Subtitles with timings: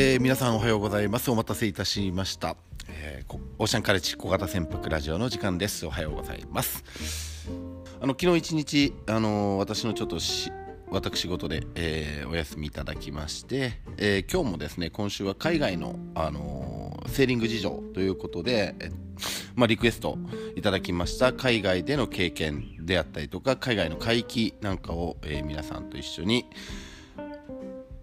[0.00, 1.28] えー皆さんおはようございます。
[1.28, 2.54] お待たせいたしました、
[2.88, 5.86] えーオーシャンカレッジ小型船舶ラジオの時間です。
[5.86, 6.84] おはようございます。
[8.00, 10.52] あの昨日一日あのー私のちょっとし
[10.88, 18.92] 私事で、えーお休みいただきまして、えー今日もですね今週は海外の、あのーセーリング事情ということで、え
[19.56, 20.16] まあ、リクエスト
[20.54, 21.32] いただきました。
[21.32, 26.46] 海外での経験であったりとか海外の海域なんかを、えー皆さんと一緒に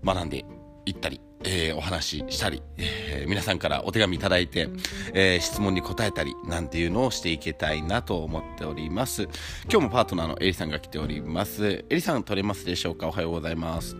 [0.04, 0.44] 学んで
[0.86, 4.70] いったり、えーお話ししたり、えー皆さんからお手紙いただいて、
[5.13, 9.23] えー質問に答えたりなんていうのをしていけたいなと思っております
[9.70, 13.08] 今日もパートナーのエリさんが来ておりますエリさん取れますでしょうか？
[13.08, 13.95] おはようございます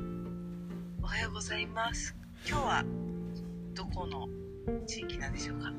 [1.02, 2.16] おはようございます。
[2.48, 2.84] 今日は
[3.74, 4.28] どこの
[4.88, 5.72] 地域なんでしょうか？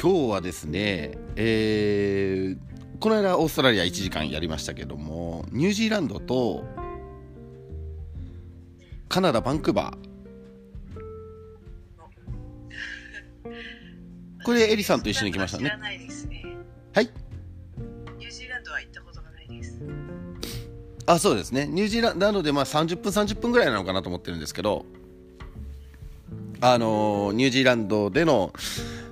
[0.00, 6.64] 今日はですね、えーこの間オーストラリア1時間やりましたけどもニュージーランドと
[9.08, 10.11] カナダバンクーバー
[14.44, 15.70] これエリさんと一緒に来ましたね。
[16.92, 17.10] はい
[18.18, 19.80] ニュージーランドは行ったことがないです。
[21.06, 24.84] あそうですねニュージーランドなのでまあ30分30分ぐらいなのかなと思ってるんですけど
[26.60, 28.52] あのーニュージーランドでの、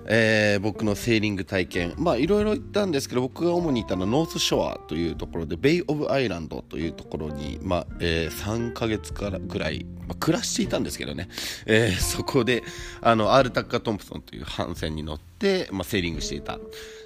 [0.07, 1.95] えー僕のセーリング体験。
[2.19, 11.29] いろいろ行ったんですけど僕が主に行ったのはノースショアというところでベイ・オブ・アイランドというところに、まあえー3ヶ月からぐらい、まあ、暮らしていたんですけどね、
[11.67, 12.63] えーそこで
[13.01, 16.61] あのアール・タッカー・トンプソンという帆船に乗って、まあ、セーリングしていたっ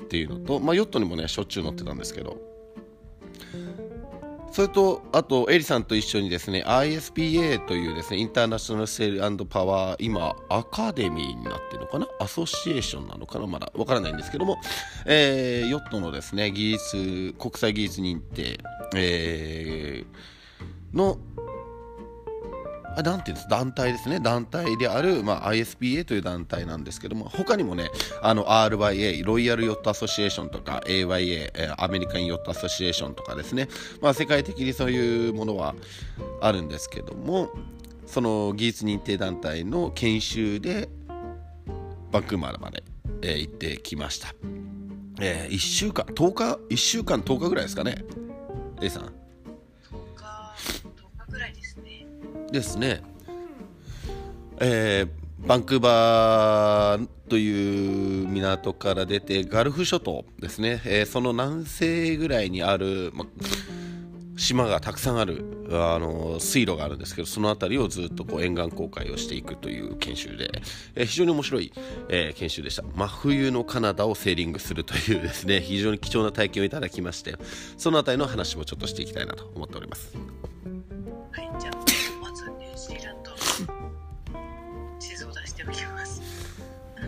[0.09, 2.55] ていうのと、まあ、ヨットにもねしょっちゅう乗ってたんですけど。
[4.55, 12.07] それと、あと、エリさんと一緒にですね、ISPA というですね、インターナショナルセールパワー、今、アカデミーになってるのかな？
[12.21, 13.49] アソシエーションなのかな？
[13.49, 14.59] まだわからないんですけども、
[15.07, 18.61] えーヨットのですね、技術、国際技術認定、
[18.95, 21.19] えーの、
[23.03, 23.49] なんていうんです？
[23.49, 24.21] 団体ですね。
[24.21, 27.91] 団体である、まあ、ISPA という団体なんですけども他にもね
[28.23, 33.69] あの RYA ロイヤルヨットアソシエーションとか AYA えアメリカンヨットアソシエーションとかですね、
[34.01, 35.75] まあ、世界的にそういうものは
[36.41, 37.51] あるんですけども
[38.07, 40.89] その技術認定団体の研修で
[42.11, 42.85] バンクーバーまで、
[43.23, 44.35] えー行ってきました、
[45.21, 48.05] え1週間10日1週間10日ぐらいですかね。
[48.81, 49.24] A さん。
[52.55, 53.03] ですね、
[54.61, 63.27] えーバンクーバーという港から出てガルフ諸島ですね、えーその南西ぐらいにある、ま、
[64.37, 70.51] 島がたくさんあるあの水路があるんですけどその辺りをずっとこう沿岸航海をしていくという研修で、
[70.95, 71.73] えー非常に面白い、
[72.09, 72.85] えー研修でした。
[72.95, 77.35] 真冬のカナダをセーリングするというですね非常に貴重な体験をいただきまして
[77.77, 80.17] その辺りの話もちょっとしていきたいなと思っております。
[81.33, 81.51] はい、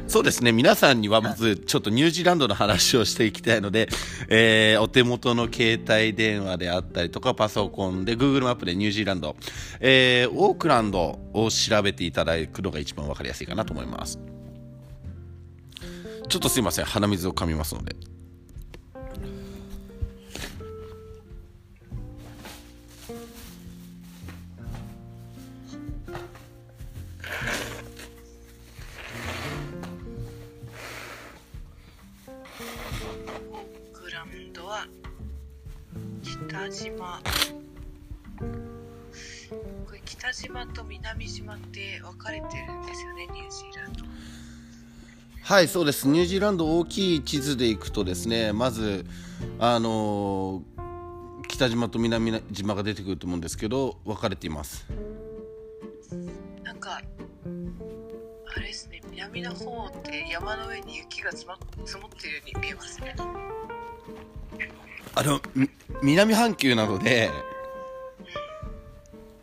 [0.09, 0.53] そうですね。
[0.53, 3.89] 皆さんにはまずちょっとニュージーランドの話をしていきたいので、
[4.29, 9.37] えーお手元の携帯電話であったりとかパソコンで Google マップでニュージーランド、
[9.81, 14.19] えーオークランドを調べていただくのが一番わかりやすいかなと思います。
[16.29, 16.85] ちょっとすいません。
[16.85, 17.97] 鼻水を噛みますので
[36.67, 37.21] 北島。
[39.87, 44.05] これ北島と南島って分かれてるんですよね、ニュージーランド。
[45.43, 49.07] はいそうですニュージーランド大きい地図でいくとですねまず
[49.61, 54.89] あのー北島と南島が出てくると思うんですけど分かれています
[56.65, 61.59] なんか、あれですね、南の方って山の上に雪が積,、もっ
[62.21, 63.15] てるように見えますね。
[65.15, 65.69] あのみ
[66.03, 67.31] 南半球なので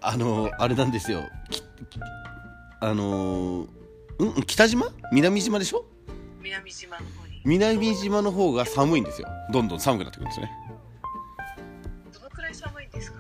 [0.01, 1.23] あのあれなんですよ。
[2.79, 3.67] あの
[4.19, 4.87] うん北島？
[5.11, 5.85] 南島でしょ？
[6.41, 7.41] 南島の方に。
[7.45, 9.27] 南島の方が寒いんですよ。
[9.51, 10.51] どんどん寒くなってくるんですよね。
[12.13, 13.19] どのくらい寒いんですか？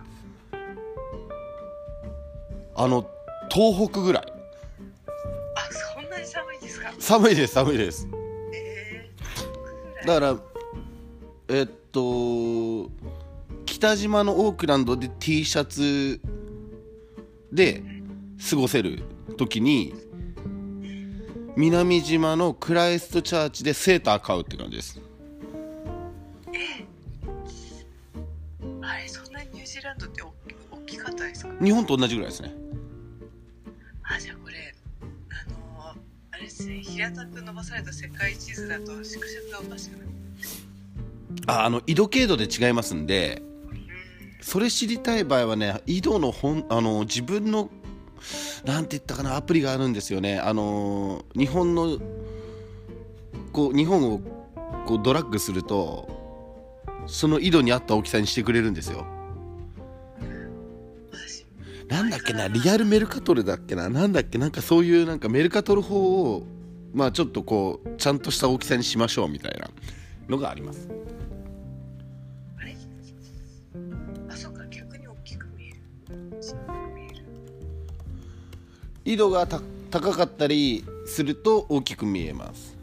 [2.75, 3.09] あの
[3.49, 4.23] 東北ぐらい。
[5.55, 6.93] あ、そんなに寒いんですか？
[6.99, 8.07] 寒いです寒いです。
[8.53, 10.35] えー、だから
[11.49, 12.89] えっと
[13.65, 16.19] 北島のオークランドで T シャツ
[17.51, 17.83] で
[18.49, 19.03] 過ごせる
[19.37, 19.93] 時に
[21.55, 24.99] 南島のクライストチャーチでセーター買うって感じです。
[28.81, 30.33] あれ、そんなにニュージーランドって大
[30.87, 31.53] きかったですか？
[31.63, 32.51] 日本と同じぐらいですね。
[34.01, 34.55] あ、じゃあこれ、
[36.41, 40.09] ですね平たく伸ばされた世界地図だと縮尺がおかしくなる
[41.47, 43.41] ああの緯度経度で違いますんで
[44.41, 47.69] それ知りたい場合はね緯度の本あの自分の
[48.65, 50.39] なんて言ったかなアプリがあるんですよね。
[50.39, 51.97] あの日本の
[53.51, 54.19] こう日本を
[54.85, 56.07] こうドラッグすると
[57.05, 59.05] その緯度に合った大きさにしてくれるんですよ。
[61.87, 66.43] なんだっけなリアルメルカトルだっけななんだっけなんかそういうなんかメルカトル法を
[66.93, 69.69] まあちょっとこうちゃんとした大きさにしましょうみたいな
[70.27, 70.89] のがあります。
[79.05, 79.61] 緯度がた
[79.91, 82.77] 高かったりすると大きく見えます。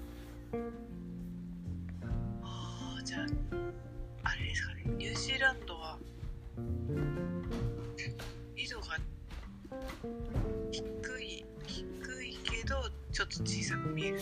[2.43, 3.27] ああじゃあ
[4.25, 4.85] あれですかね。
[4.99, 5.97] ニュージーランドは
[8.57, 8.99] 緯度が
[10.71, 12.77] 低い低いけど
[13.13, 14.21] ちょっと小さく見える。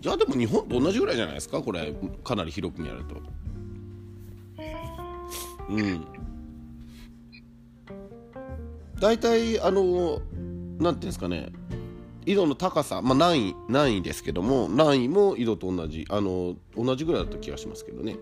[0.00, 1.62] じゃあでも日本と同じぐらいじゃないですか？
[1.62, 1.94] これ
[2.24, 3.22] かなり広く見ると。
[5.70, 6.04] うん。
[9.00, 10.20] 大体あの
[10.78, 11.52] なんていうんですかね。
[12.26, 18.16] 緯度の高さ、まあ、何位何位ですけども何位も緯度と同じあの同じぐらいだった気がしますけどね。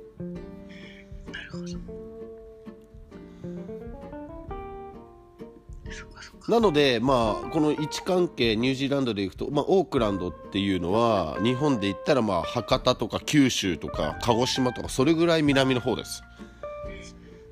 [6.49, 16.23] ななので、まあ、この位置関係ニュージーランドでいくと、まあ、オークランドっていうのは日本で言ったら、まあ、博多とか九州とか鹿児島とかそれぐらい南の方です。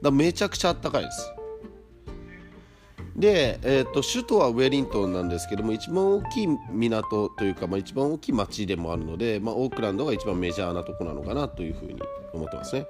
[0.03, 1.33] だめちゃくちゃ暖かいです
[3.17, 12.01] で、えー、と首都はウェリントンなんですけども一番大きい港というか、まあ、一番大きい町でもあるので、まあ、オークランドが一番メジャーなとこなのかなというふうに
[12.33, 12.87] 思ってますね。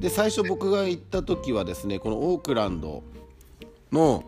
[0.00, 3.02] で最初僕が行った時はですねこのオークランド
[3.92, 4.24] の、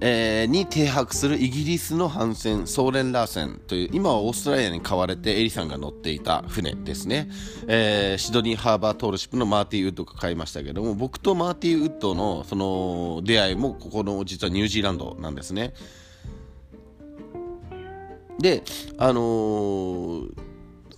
[0.00, 7.28] えーに停泊するイギリスの帆船ソーレン・ラーセンという今はオーストラリアに買われてエリさんが乗っていた船ですね、
[7.66, 15.74] えーシドニーハーバートールシップのマーティー・ウッドが買いましたけども僕とマーティー・ウッドのその出会いもここの実はニュージーランドなんですね。
[18.38, 18.62] で
[18.96, 20.50] あのー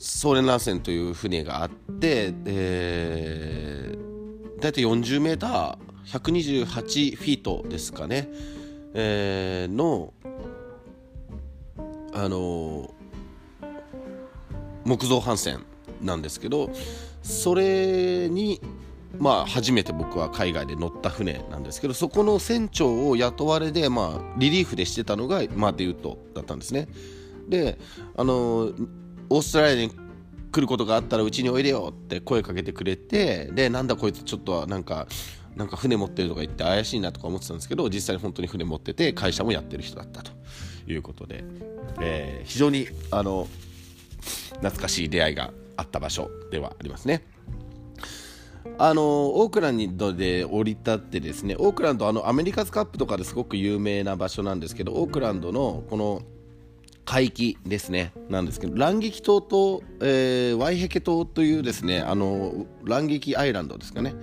[0.04, 8.28] ソーレン・ラーセンという船があって、えー、大体40メーター128フィートですかね、
[8.94, 10.12] えーの、
[12.12, 12.92] あの
[14.84, 15.64] 木造帆船
[16.00, 16.70] なんですけど
[17.22, 18.60] それに
[19.18, 26.88] まあ初めて僕は海外で乗った船なんですけどそこの船長を雇われで、まあ、リリーフでしてたのがマーティウッドだったんですね。
[27.48, 27.78] で
[28.16, 28.72] あの
[29.28, 29.92] オーストラリアに
[30.50, 35.06] 来ることがあったらうちにおいでよって声かけてくれてでなんだこいつちょっとなんか
[35.56, 40.32] なんか船持ってるとか言って怪しいなとか思ってたんですけど実際に本当に船持ってて会社もやってる人だったと
[40.86, 41.44] いうことで、
[42.00, 43.48] えー非常にあの
[44.50, 47.22] 懐かしい出会いがあった場所ではありますね。
[48.78, 56.22] あのオークランドで降り立ってですねオークランドあのアメリカズカップとかですごく有名な場所なんですけどオークランドのこの
[57.04, 64.14] 海域ですねなんですけどランゲキ島と、えーワイヘケ島というですねあのランゲキアイランドですかね、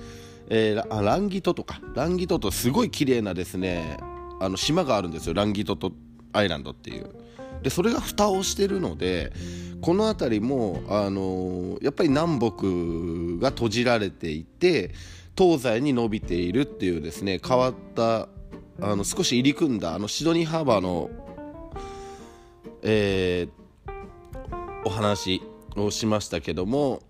[0.50, 1.80] えーラランギ島とか。
[1.96, 3.98] ランギ島とすごい綺麗なですね
[4.40, 5.34] あの島があるんですよ。
[5.34, 5.92] ランギ島と
[6.34, 7.10] アイランドっていう。
[7.62, 9.34] でそれが蓋をしてるので
[9.82, 14.92] この辺りも、あのやっぱり南北が閉じられていて
[15.38, 18.28] 東西に伸びているっていうですね変わった
[18.82, 21.10] あの少し入り組んだあのシドニーハーバーの
[22.82, 23.60] えー
[24.86, 25.42] お話
[25.76, 27.02] をしましたけども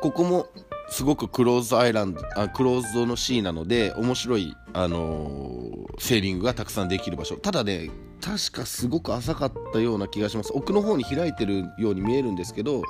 [0.00, 0.46] ここも
[0.92, 7.36] すごくクローズアイランドあクローズドのシーンなので面白い、あのーセーリングがたくさんできる場所。
[7.36, 10.52] ただね確かすごく浅かったような気がします。
[10.54, 12.82] 奥の方に開いてるように見えるんですけど、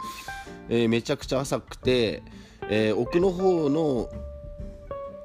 [0.69, 2.23] えーめちゃくちゃ浅くて、
[2.69, 4.09] えー奥の方の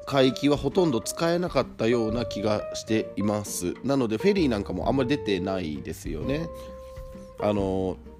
[0.06, 3.74] 海域はほとんど使えなかったような気がしています。
[3.84, 6.48] なのでフェリーなんかもあんまり出てないですよね。
[7.40, 8.17] あのあ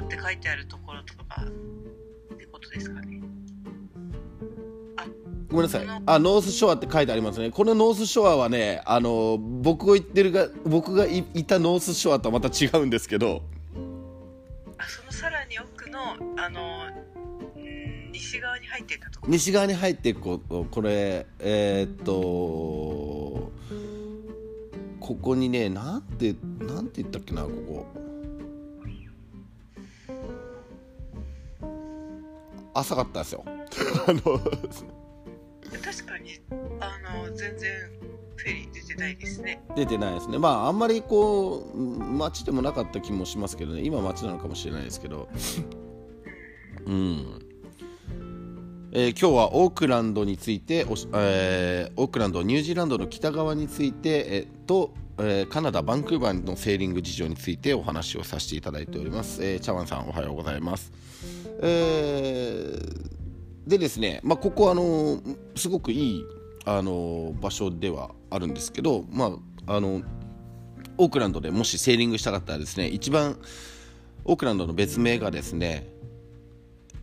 [0.00, 1.42] ノーって書いてあるところとか
[2.34, 3.20] ってことですかね。
[5.48, 5.86] ごめんなさい。
[6.06, 7.50] あノースショアって書いてありますね。
[7.50, 13.42] このノースショアはねあの僕が言ってるが僕がいいたノースショアとはまた違うんですけど。
[14.78, 15.98] あそのさらに奥の
[16.36, 16.60] あの
[17.56, 19.32] うん西側に入っていたところ。
[19.32, 22.12] 西側に入っていくことこれえーっと
[25.00, 28.05] ここにねなんてなんて言ったっけなここ
[32.78, 33.44] 浅かったですよ。
[33.46, 34.40] あのど
[36.80, 37.70] あの全然
[38.36, 39.62] フェリー出てないですね。
[39.74, 40.38] 出てないですね。
[40.38, 43.82] まああんまりこう街でもなかった気もしますけどね。
[43.82, 45.28] 今街なのかもしれないですけど。
[46.86, 47.42] うん。
[48.92, 60.92] えー今日はオークランドについておし、えーオークランドニュージーランドの北側について、えーと、えーカナダバンクーバーのセーリング事情についてお話をさせていただいております、えー、茶碗さんおはようございます、
[61.62, 63.06] えー
[63.66, 65.20] でですね、まあ、ここあの
[65.56, 66.24] すごくいい
[66.64, 69.36] あの場所ではあるんですけど、ま
[69.66, 70.02] あ、あの
[70.98, 73.38] オークランドでもしセーリングしたかったらですね一番
[74.24, 75.88] オークランドの別名がですね、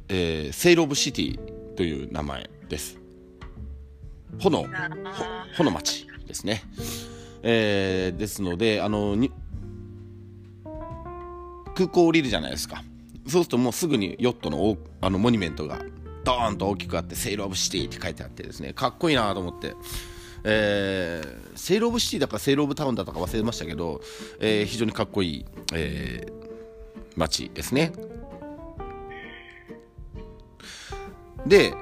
[0.07, 2.97] えーセイル・オブ・シティという名前です。
[4.39, 6.63] 炎なあほの町ですね、
[7.43, 9.31] えーですのであのに
[11.75, 12.83] 空港降りるじゃないですか
[13.27, 15.81] そうするともうすぐにヨットのあのモニュメントが
[16.23, 19.75] ドーンと大きくあって「セイル・オブ・シティ」って書いてあってですねかっこいいなと思って、
[20.43, 24.01] えーセイル・オブ・シティだかセイル・オブ・タウンだったか忘れましたけど、
[24.39, 26.43] えー非常にかっこいい、えー
[27.15, 27.93] 街ですね。
[31.45, 31.73] で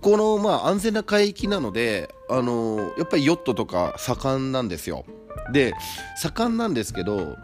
[0.00, 5.04] このまあ安全な海域なので、あのやっぱりヨットとか盛んなんですよ。
[5.52, 5.74] で
[6.16, 7.36] 盛んなんですけど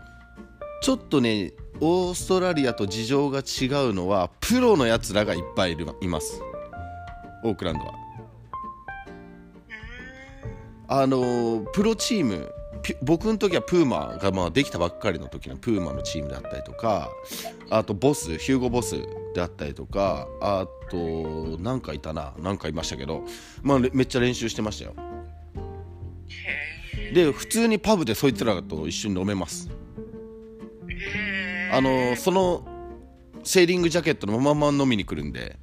[0.83, 6.43] ちょっとねオーストラリアと事情が違うのはプロのやつらがいっぱいいるいます。
[7.45, 7.95] オークランドは。
[10.89, 17.11] あのプロチームピ僕の時はプーマがまあできたばっかりの時のプーマのチームだったりとか
[17.71, 18.97] あとボスヒューゴボス
[19.35, 23.23] であったりとかあとなんかいたななんかいましたけど、
[23.63, 24.95] まあ、れめっちゃ練習してましたよ。
[26.29, 29.71] へで普通にパブでそいつらと一緒に飲めます
[31.73, 32.67] あのその
[33.45, 35.59] セーリングジャケットのまま飲みに来るんで。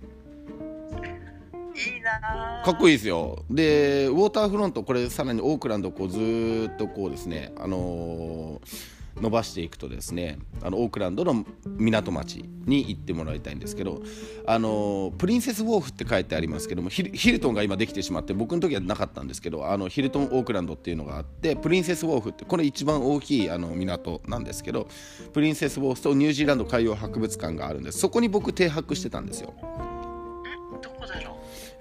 [1.76, 3.46] いいなあかっこいいですよ。
[3.50, 14.02] でウォーターフロントこれさらにオークランドをこうずーっとこうですねあのー伸ばしていくとですねあのオークランドの港町に行ってもらいたいんですけど
[14.46, 24.88] あのプリンセスウォーフって書いてありますけどもヒルヒルトンが今できてしまって僕の時はなかったんですけどあのヒルトンオークランドっていうのがあってプリンセスウォーフってこれ一番大きいあの港なんですけど
[25.34, 29.54] プリンセスウォーフとニュージーランド海洋博物館があるんですそこに僕停泊してたんですよ。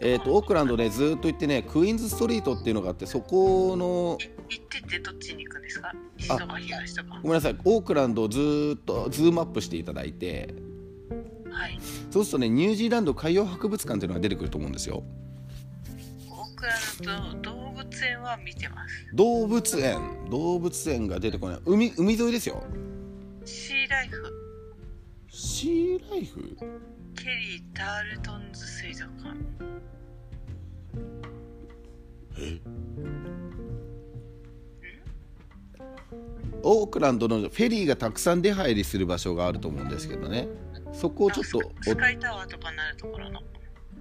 [0.01, 4.17] えー、とオークランドねずーっと行ってねクイーンズストリートっていうのがあってそこの
[4.49, 5.93] 行ってってどっちに行くんですか？
[6.17, 7.19] 西とか東とか。
[7.21, 7.57] ごめんなさい。
[7.65, 10.55] オークランドをずーっとズームアップしていただいて。
[11.51, 11.79] はい。
[12.11, 15.03] そうするとねニュージーランド海洋博物館っていうのが出てくると思うんですよ。
[16.31, 16.65] オーク
[17.05, 19.11] ランド動物園は見てます。
[19.15, 19.99] 動物園。
[20.31, 21.61] 動物園が出てこない。
[21.67, 22.63] 海海沿いですよ。
[23.45, 24.33] シーライフ。
[25.29, 26.57] シーライフ？
[27.19, 29.37] ケリー・タールトンズ水族館。
[36.63, 40.47] オークランドのフェリーがたくさん出入りする場所があると思うんですけどね。
[40.93, 43.41] そこをちょっとあススカイタワーとかになるところの？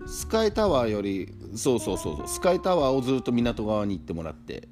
[0.03, 2.27] おスカイタワーよりそうそうそうそう。
[2.27, 4.67] スカイタワーをずっと港側に行ってもらって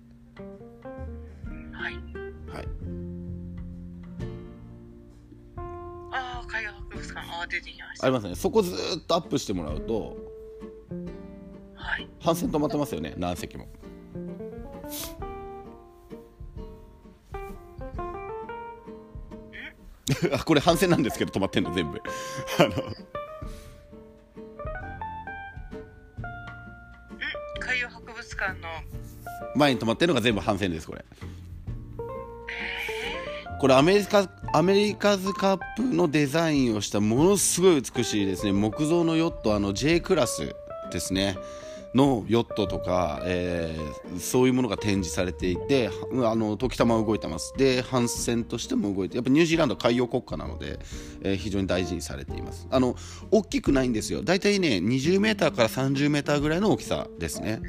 [7.13, 8.05] 海洋博物館ああ出てきました。
[8.05, 8.35] ありますね。
[8.35, 10.17] そこずーっとアップしてもらうと
[11.75, 12.07] はい。
[12.19, 13.67] 反線止まってますよね何席も。
[20.33, 22.01] あこれ反線なんですけど止まってんの全部。
[22.59, 22.69] あの。
[22.69, 22.71] ん
[27.59, 28.69] 海洋博物館の。
[29.55, 31.05] 前に止まってるのが全部反線ですこれ
[33.59, 38.51] これアメリカアメリカズカップのデザインをしたものすごい美しいですね。
[38.51, 40.55] 木造のヨットあの J クラス
[40.91, 41.37] ですね。
[41.95, 45.89] のヨットとか、えーそういうものが展示されていて
[46.23, 47.53] あの時たま動いてます。
[47.57, 50.79] で帆船としても動いてやっぱニュージーランド海洋国家なので、
[51.21, 52.67] えー非常に大事にされています。
[52.69, 52.95] あの
[53.31, 54.21] 大きくないんですよ。
[54.21, 57.61] だいたいね 20m から 30m ぐらいの大きさですね。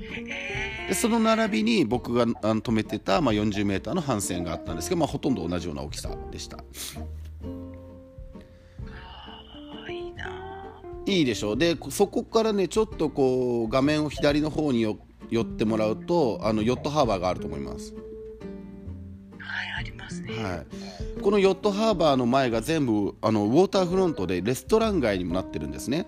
[0.00, 6.58] えでその並びに僕があの止めてた、まあ、40m の帆船があったんですけど、まあ、ほとんど同じような大きさでした。
[9.88, 10.62] いいな
[11.06, 11.56] いいでしょう。
[11.56, 14.98] でこそこからねちょっとこう画面を左の方によ
[15.30, 18.04] 寄ってもらうとあのヨットハーバーがあると思います、はい
[19.76, 20.64] ありますね、は
[21.18, 26.06] い、このヨットハーバーの前が全部あのウォーターフロントでレストラン街にもなってるんですね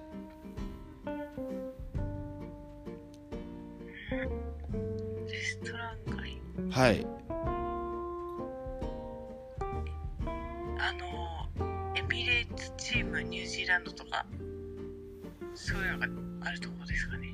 [6.77, 7.07] はい。
[10.79, 11.49] あの
[11.97, 14.27] エミレーツチームニュージーランドとか
[15.55, 16.07] そういうのが
[16.51, 17.29] あるところですかね。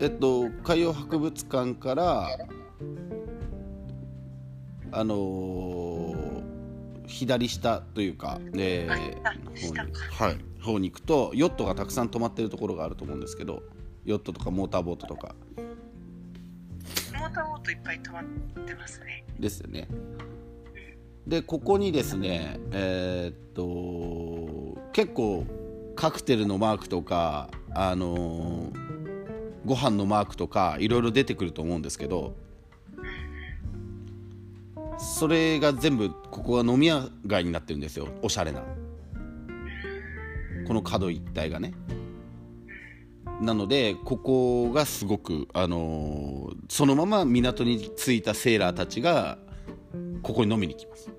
[0.00, 2.38] えっと海洋博物館から
[4.92, 6.44] あのー
[7.06, 9.22] 左下というか、えー
[10.24, 13.62] はい、方に行くとヨットがたくさん止まってるところがあると思うんですけど
[14.06, 15.34] ヨットとかモーターボートとか
[17.18, 18.24] モーターボートいっぱい止まっ
[18.66, 19.24] てますね。
[19.38, 19.88] ですよね。
[21.26, 25.46] でここにですねえーっと結構
[25.96, 28.84] カクテルのマークとかあのー
[29.64, 32.36] ご飯のマークとかいろいろ出てくると思うんですけど
[34.98, 38.08] それが全部ここが飲み屋街になってるんですよ。
[38.22, 38.62] おしゃれな。
[40.66, 41.72] この角一帯がね
[43.44, 49.38] なのでここがすごく、あのーそのまま港に着いたセーラーたちが
[50.22, 51.10] ここに飲みに来ます。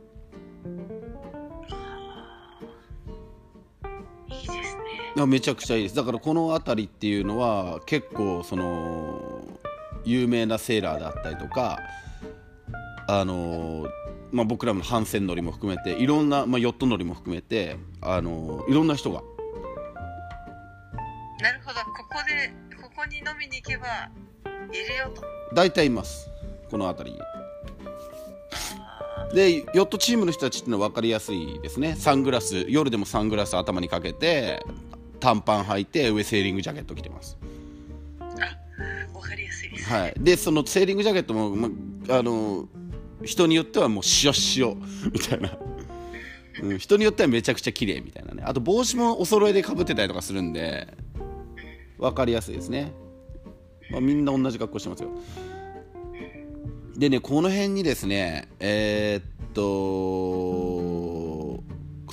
[4.27, 4.50] いいです
[5.15, 5.25] ね。
[5.25, 5.96] めちゃくちゃいいです。
[5.96, 9.44] だからこの辺りっていうのは結構その
[10.03, 11.79] 有名なセーラーだったりとか
[13.08, 13.88] あの
[14.32, 19.22] まあ、僕らの帆船乗りも含めていろんな、まあ、ヨット乗りも含めてあのいろんな人が
[21.42, 21.80] なるほど。
[21.80, 24.10] ここでここに飲みに行けば
[24.72, 25.24] いるよと。
[25.54, 26.30] 大体います。
[26.70, 27.20] この辺り。
[29.34, 31.96] でヨットチームの人たちってのは分かりやすいですね。
[31.96, 34.63] サングラス夜でもサングラス頭にかけて
[35.20, 37.38] 短パン履いて上セーリングジャケット着てます。
[38.30, 41.70] ーわかりやすいです、はい、でそのセーリングジャケットも、ま、
[42.10, 42.68] あの
[43.24, 44.77] 人によってはもう塩塩
[45.12, 45.58] みたいな、
[46.62, 48.44] うん、人によってはめちゃくちゃ綺麗みたいなね。
[48.46, 50.88] あと帽子もお揃いでかぶってたりとかするんで
[51.98, 52.92] 分かりやすいですね、
[53.92, 55.10] まあ、みんな同じ格好してますよ。
[56.98, 59.24] でねこの辺にですねえーっ
[59.54, 59.66] と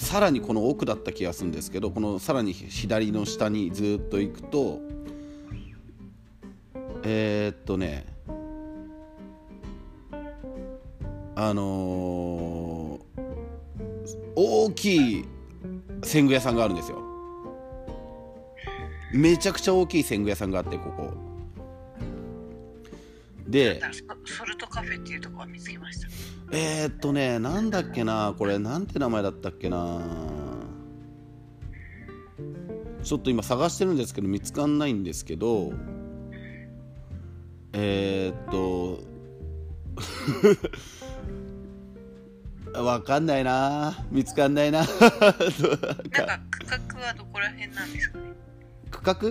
[0.00, 4.80] さらにこの奥だった気がするんですけどこのさらに左の下にずっと行くと
[7.04, 8.06] えー、っとね
[11.36, 13.02] あのー
[14.34, 15.24] 大きい
[16.02, 17.11] 鮮魚屋さんがあるんですよ。
[19.12, 21.12] めちゃくちゃ大きい鮮魚屋さんがあってここ。
[23.46, 23.80] で
[24.24, 26.08] ソソルトカフェっていうところは見つけました？
[26.56, 30.00] えー、っとねなんだっけなこれなんて名前だったっけな。
[33.02, 35.72] ちょっと今探してるんですけど見つかんないんですけど
[37.72, 39.02] えー、っと
[42.80, 44.06] わかんないな。
[44.10, 44.78] 見つかんないな。
[44.86, 48.24] なんか区画はどこら辺なんですかね？
[48.92, 49.16] 区画？
[49.18, 49.30] う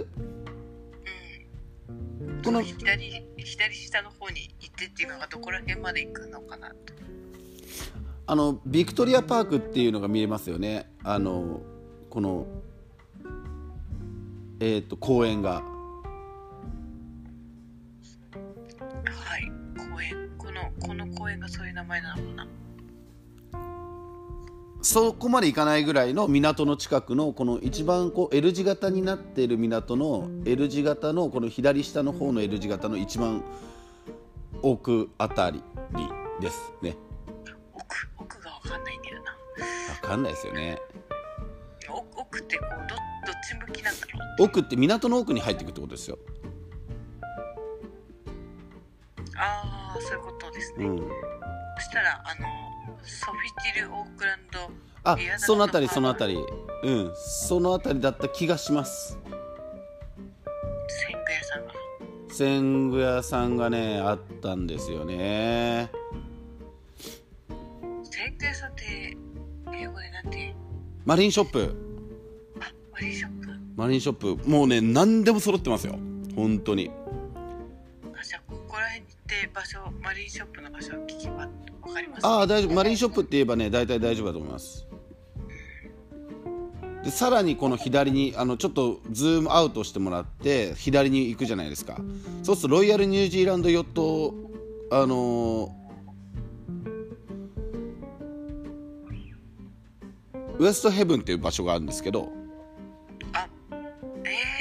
[2.23, 2.41] ん。
[2.43, 6.75] この左左下の方に行ってっていうのがどこら辺まで行くのかなと。
[8.27, 10.91] あのビクトリアパークっていうのが見えますよね。
[11.03, 11.61] あの
[12.09, 12.47] この
[14.59, 15.53] えー、っと公園が。
[15.53, 15.61] は
[19.37, 19.51] い。
[19.77, 20.29] 公園。
[20.37, 22.47] このこの公園がそういう名前なのかな
[24.81, 33.43] そこまで行かないぐらいの港の近くのこの一番こう L 字型になっている港の L 字型のこの左下の方の L 字型の一番
[34.63, 35.63] 奥あたり
[36.39, 36.95] ですね。
[37.73, 39.35] 奥奥がわかんないんだよな。
[40.01, 40.79] 分かんないですよね。
[41.89, 46.17] お奥ってこうどどっち向きなんだろう奥って港の奥に入っていくってことですよ、
[49.35, 51.03] ああそういうことですね、うん、そ
[51.81, 52.70] したらあの
[53.03, 54.71] ソフィティル・オークランド
[55.03, 56.37] あそのあたりそのあたり。
[56.83, 57.11] うん。
[57.15, 59.17] そのあたりだった気がします。
[60.87, 61.73] 鮮魚屋さんが。
[62.29, 65.89] 鮮魚屋さんがねあったんですよね。
[68.03, 69.17] 鮮魚屋さんって
[69.73, 70.55] 英語でなんて？
[71.05, 71.75] マリンショップ。
[72.59, 73.47] あマリーショップ。
[73.75, 74.49] マリンショップ。
[74.49, 75.97] もうね何でも揃ってますよ。
[76.35, 76.91] 本当に
[79.31, 81.47] って場所マリーショップの場所を聞けばわ
[81.93, 82.27] かります。
[82.27, 82.73] ああ大丈夫。
[82.73, 84.85] マリンショップって言えばね大体大丈夫だと思います。
[87.05, 91.97] でさらにこの左にあのちょっとズームアウトしてもらって左に行くじゃないですか。
[92.43, 94.33] そうするとロイヤルニュージーランドヨット
[94.91, 95.81] あのー
[100.59, 102.29] ウエストヘブンっていう場所があるんですけど。
[103.33, 103.47] あ
[104.23, 104.60] えー、この信じられない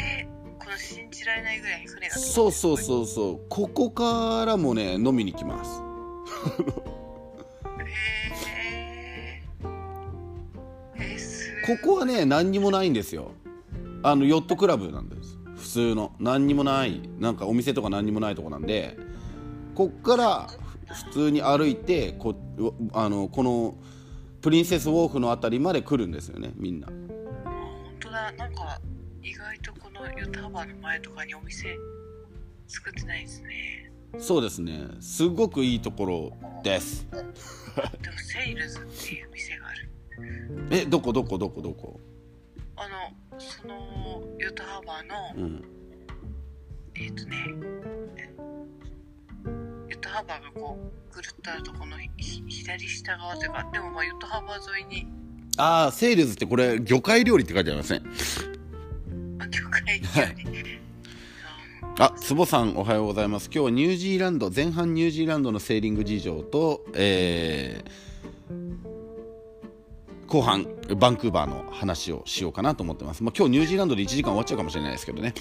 [1.60, 3.40] ぐらい船がそうそうそうそう。
[3.48, 5.82] ここからもね飲みに来ます。
[7.78, 13.32] えー、えー、ここはね何にもないんですよ。
[14.02, 15.38] あのヨットクラブなんです。
[15.56, 16.12] 普通の。
[16.18, 17.00] 何にもない。
[17.18, 18.96] なんかお店とか何にもないとこなんで。
[19.74, 20.48] こっから
[20.86, 22.34] 普通に歩いてこ
[22.92, 23.76] あのこの
[24.42, 26.88] プリンセスウォーフのあたりまで来るんですよねみんな。
[26.88, 28.32] あ本当だ。
[28.32, 28.80] なんか
[29.22, 31.76] 意外とこのヨタハバの前とかにお店
[32.68, 33.92] 作ってないですね。
[34.18, 34.88] そうですね。
[35.00, 36.32] すごくいいところ
[36.62, 37.06] です。
[37.10, 39.88] でもセイルズっていう店がある。
[40.70, 41.12] えどこ？
[41.12, 41.38] どこ？
[41.38, 41.62] どこ？
[41.62, 42.00] どこ？
[42.76, 45.64] あのそのヨタバーのうん。
[46.96, 47.36] えっ、とね
[48.16, 48.28] え
[49.88, 50.78] ヨットハーバーがこ
[51.10, 55.06] うぐるっとあるとこのひ左下側というかでもまあヨットハーバー沿いに
[55.56, 57.84] ああセールズってこれ魚介料理って書いてありま
[60.06, 60.80] すね
[61.98, 63.46] あ坪さんおはようございます。
[63.46, 68.10] 今日はニュージーランド前半ニュージーランドのセーリング事情と、えー
[70.30, 70.64] 後半
[70.96, 75.34] バンクーバーの話をしようかなと思ってます、まあ、今日ニュージーランドで1時間終わっちゃうかもしれないですけどね。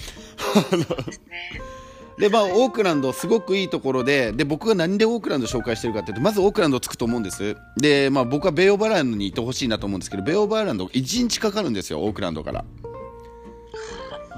[2.18, 7.56] で まあオークランドすごくいいところでで僕が何でオークランド紹介してるかっていうとまずオークランドつくと思うんです。
[7.76, 12.64] でまあ僕はベイオブアイランドに行ってほしいなと思うんですけどベイオブアイランド1日かかるんですよオークランドから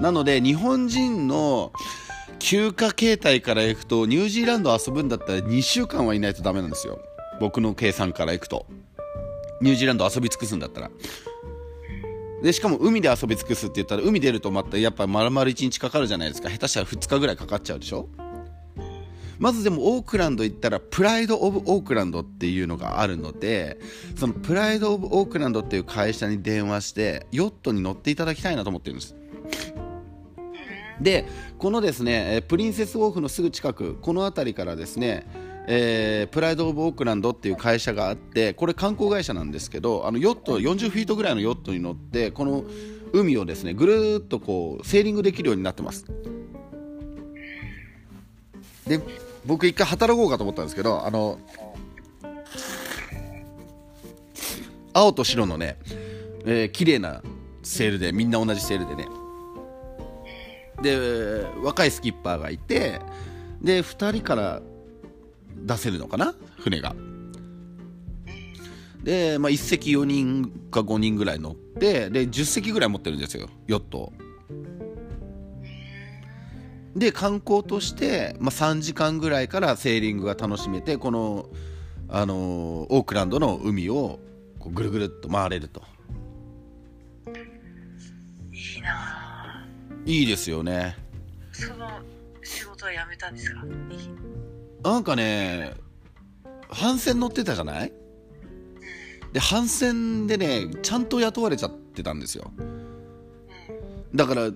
[0.03, 1.71] なので日本人の
[2.37, 6.99] 休暇形態から行くとニュージーランド遊ぶんだったら2週間はいないとダメなんですよ。
[7.39, 8.65] 僕の計算から行くと。
[9.61, 10.91] ニュージーランド遊び尽くすんだったら。
[12.41, 16.49] でしかも海で遊び尽くすって言ったら海出るとまたやっぱ丸々1日かかるじゃないですか。
[16.49, 18.09] 下手したら2日ぐらいかかっちゃうでしょ。
[19.39, 23.79] まずでもオークランド行ったらプライド・オブ・オークランドっていうのがあるので
[24.17, 29.15] そのプライド・オブ・オークランドっていう会社に電話してヨットに乗っていただきたいなと思ってるんです。
[31.01, 31.25] で
[31.57, 35.25] このですねプリンセスウォーフのすぐ近くこの辺りからですね
[35.67, 42.63] えープライド・オブ・オークランドっていう会社があってこれ観光会社なんですけどあのヨット40フィートぐらいのヨットに乗ってこの
[43.13, 46.05] 海をですねぐるっとこうセーリングできるようになってます。
[48.87, 48.99] で
[49.45, 51.39] 僕一回働こうかと思ったんですけどあの
[54.93, 55.77] 青と白のね、
[56.45, 57.21] えー綺麗な
[57.63, 59.07] セールでみんな同じセールでね
[60.83, 62.99] で若いスキッパーがいて
[63.61, 64.61] で2人から
[65.55, 66.35] 出せるのかな？
[66.59, 66.95] 船が。
[69.03, 74.13] で、まあ、1隻4人か5人ぐらい乗ってで10隻ぐらい持ってるんですよヨット
[76.95, 81.49] で観光として、まあ、3時間ぐらいからセーリングが楽しめてこの、
[82.07, 84.19] あのーオークランドの海を
[84.59, 85.81] こうぐるぐるっと回れると。
[88.53, 89.22] いいなぁ
[90.05, 90.97] いいですよね。
[91.51, 91.89] その
[92.43, 93.63] 仕事は辞めたんですか？
[94.83, 95.73] なんかね
[96.69, 97.93] 帆船乗ってたじゃない？
[99.31, 102.51] で帆船でねちゃんと雇われちゃってたんですよ。
[104.13, 104.51] だから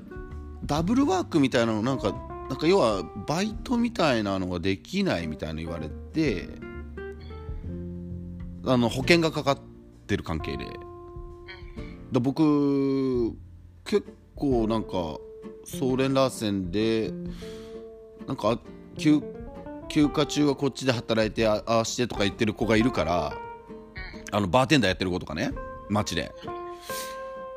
[0.65, 2.12] ダブルワークみたいなのなんか
[2.49, 6.49] なんか要はバイトみたいなのができないみたいなの言われて
[8.65, 9.60] あの保険がかかっ
[10.07, 10.65] てる関係で。
[12.12, 13.33] だ僕
[13.83, 14.03] 結
[14.36, 15.17] 構なんか
[15.63, 17.12] ソーレンラーセンで
[18.27, 18.60] なんか
[18.97, 19.21] 休
[19.89, 23.33] 休暇中はこっちで働いてああしてとか言ってる子がいるから
[24.31, 25.51] あのバーテンダーやってる子とかね
[25.89, 26.31] 街で。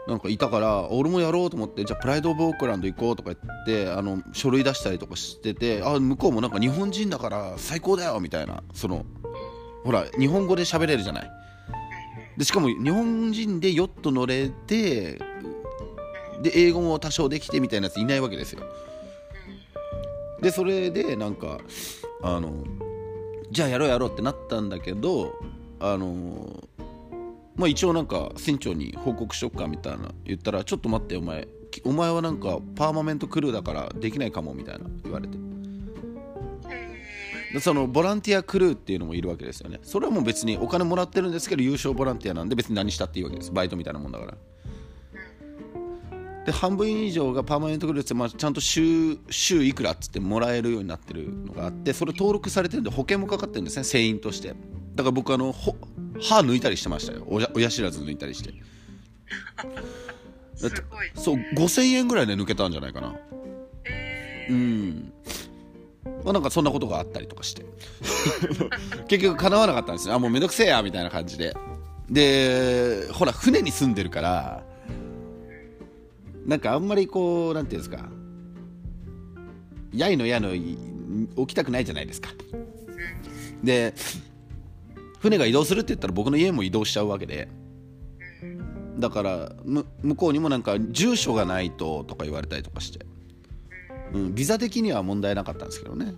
[0.08, 9.04] なんかいたから俺もやろうと思ってじゃあプライド・オブ・オークランド行こうとか言ってあの書類出したりとかしててあ向こうもなんか日本人だから最高だよみたいなその
[9.84, 11.30] ほら日本語で喋れるじゃない。
[12.36, 15.20] でしかも日本人でヨット乗れて
[16.42, 18.62] で英語も多少できてみたいなやついないわけですよ。
[20.40, 21.58] でそれでなんか
[22.22, 22.64] あの
[23.50, 25.38] じゃあやろうやろうってなったんだけど
[25.78, 26.64] あの
[27.56, 35.36] まあ一応なんか船長に報告しよっかみたいな言ったらちょっと待ってお前きお前はなんかパーマメントクルーだからできないかもみたいな言われて。
[37.52, 39.80] でそのボランティアクルーっていうのもいるわけですよね。
[39.82, 43.50] それはもう別にお金もらってるんですけど優勝ボランティアなんで別に何したっていいわけです。
[43.50, 44.36] バイトみたいなもんだから
[46.46, 54.54] で半分以上がパーマネントクルーって、まあ、ちゃんと週週いくらっつってもらえるようになってるのがあってそれ登録されてるんで保険もかかってるんですね船員として。
[54.94, 55.76] だから僕あのほ
[56.20, 57.24] 歯抜いたりしてましたよ。
[57.28, 58.54] 親親知らず抜いたりして。
[60.56, 61.10] すごい。
[61.14, 63.14] そう5000円ぐらいで抜けたんじゃないかな。
[63.84, 65.12] えうん。
[66.24, 67.64] まあなんかそんなことがあったりとかして。
[69.08, 71.54] 結局叶わなかったんですよあもうめんどくせえやみたいな感じで。
[72.10, 74.64] でほら船に住んでるから
[76.46, 78.08] なんかあんまりこうなんていうんですか。
[79.92, 80.78] やいのやのい
[81.36, 82.30] 起きたくないじゃないですか。
[83.62, 83.94] で
[85.18, 87.48] 船が移動するって言ったら僕の家も移動しちゃうわけで。
[88.98, 93.06] だから向こうにもなんか住所がないととか言われたりとかして、
[94.12, 96.14] うん、ビザ的には問題なかったんですけどね。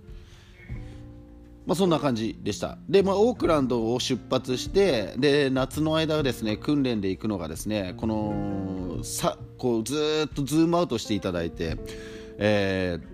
[1.65, 2.77] まあそんな感じでした。
[2.89, 11.77] で、まあ、オークランドを出発してで夏の間ですね訓練で行くのがですねこのさこうずっとズームアウトしていただいて、
[12.37, 13.13] えー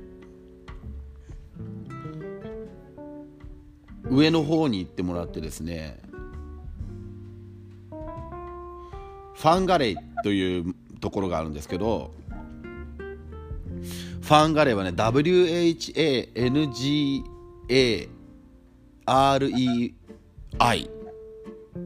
[4.10, 6.00] 上の方に行ってもらってですね
[7.92, 12.12] ファンガレイというところがあるんですけど
[14.22, 15.30] ファンガレーはね WHANGA
[19.10, 20.89] WHANGAREI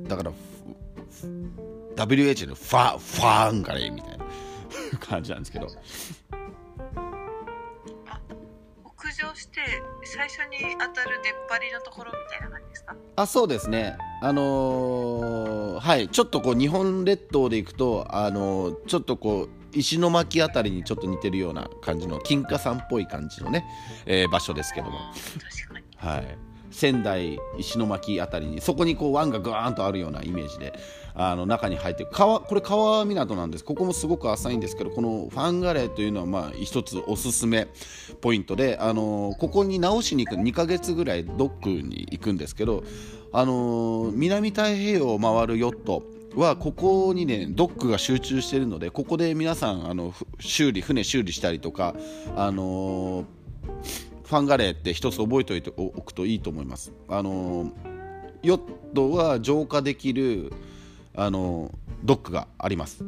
[0.08, 0.32] だから
[1.96, 4.26] WH のファファンガレーみたいな
[5.00, 5.68] 感じなんですけど。
[8.98, 9.60] 北上して
[10.06, 12.96] 最初に当たる出っ張りのところみたいな感じですか？
[13.18, 13.98] あそうですね。
[14.22, 16.08] あのーはい。
[16.10, 23.66] ちょっとこう日本列島で行くとあのーちょっとこう石巻あたりにちょっと似てるような感じの金華山っぽい感じのね、
[24.06, 25.00] えー場所ですけども、
[25.98, 26.38] はい、
[26.74, 30.74] 仙台石巻あたりにそこにこう湾がぐわーんとあるようなイメージで
[31.16, 33.64] あの中に入って川これ川港なんです。
[33.64, 37.68] ここもすごく浅いんですけどこのファンガレーというのはまあ一つおすすめ
[38.22, 42.84] ポイントであのここに直しに行く2ヶ月ぐらいドックに行くんですけど
[43.32, 46.04] あの南太平洋を回るヨット
[46.36, 51.96] はここにねドックが集中しているのでここで皆さんあの修理船修理したりとか
[52.36, 53.26] あの
[54.34, 56.92] ファンガレーって一つ覚えておいておくといいと思います。
[57.08, 57.72] あの
[58.42, 58.62] ヨッ
[58.96, 60.52] トは浄化できる
[61.16, 61.72] あの
[62.04, 63.06] ドックがあります。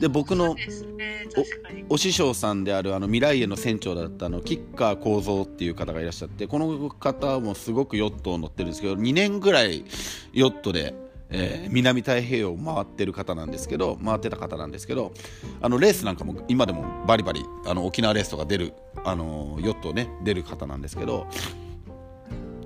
[0.00, 0.56] で僕の
[1.88, 9.84] お師匠さんであるあの未来への船長だったあの吉川幸三っていう方がいらっしゃってこの方もすごくヨットを乗ってるんですけど2年ぐらい
[10.32, 10.94] ヨットで、
[11.32, 15.12] えー南太平洋を回ってる方なんですけど回ってた方なんですけど
[15.60, 21.26] あのレースなんかも今でもバリバリあの沖縄レースとか出るあのヨットをね出る方なんですけど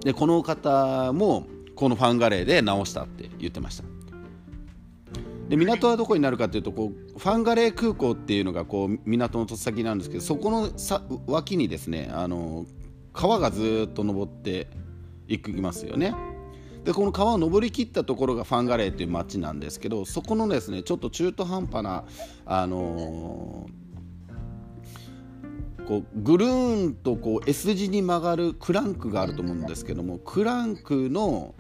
[0.05, 3.85] でこの方もこのファンガレーで直したって言ってました。
[5.49, 12.67] で港はどこになるかというとこうファンガレー空港っていうのがこう港の突先なんですけどそこのさ脇にですねあの
[13.13, 14.67] 川がずっと登って
[15.29, 16.15] いきますよね。
[16.87, 22.05] でこの川を登り切ったところがファンガレーという町なんですけどそこのですねちょっと中途半端な
[22.47, 23.87] あのー
[25.87, 31.55] こうぐるーんとこう S 字に曲がるクランクがあると思うんですけどもクランクの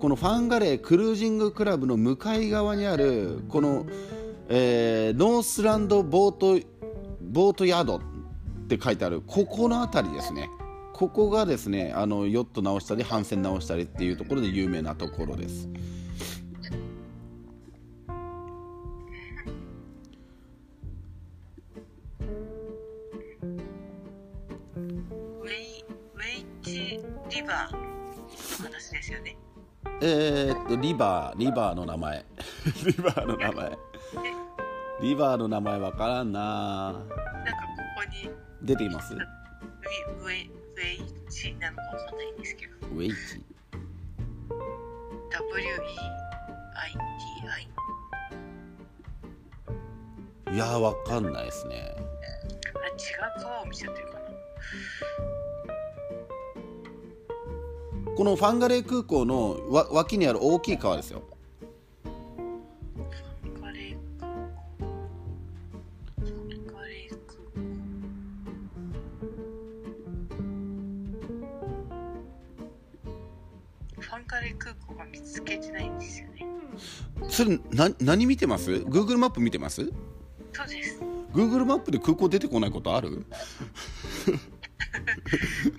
[0.00, 3.86] このファンガレークルージングクラブの向かい側にあるこの、
[4.48, 6.66] えーノースランドボート
[7.20, 8.00] ボートヤードっ
[8.68, 10.48] て書いてあるここの辺りですね。
[10.96, 15.68] ここがですねあのヨット直したり帆船直したりっていうところで有名なところです。
[30.02, 32.24] えーっとリバーリバーの名前。
[32.86, 33.78] リバーの名前。
[35.02, 37.18] リバーの名前わからんななんかこ
[37.98, 38.30] こに。
[38.62, 39.12] 出ています？
[39.14, 42.74] ウィウェイチなのかわかんないんですけど。
[42.88, 43.16] ウェイチ。
[45.56, 45.64] WEITI
[50.54, 51.94] いやーわかんないですね。
[51.96, 52.00] あ
[52.88, 52.92] 違
[53.40, 54.20] う川を見ちゃってるかな。
[58.16, 61.22] このファンガレー空港のわ脇にある大きい川ですよ
[74.26, 76.46] カレー空港が見つけてないんですよね。
[77.28, 79.84] それな何見てます ?Google マップ見てます？
[80.52, 81.00] そうです
[81.32, 83.24] ?Google マップで空港出てこないことある？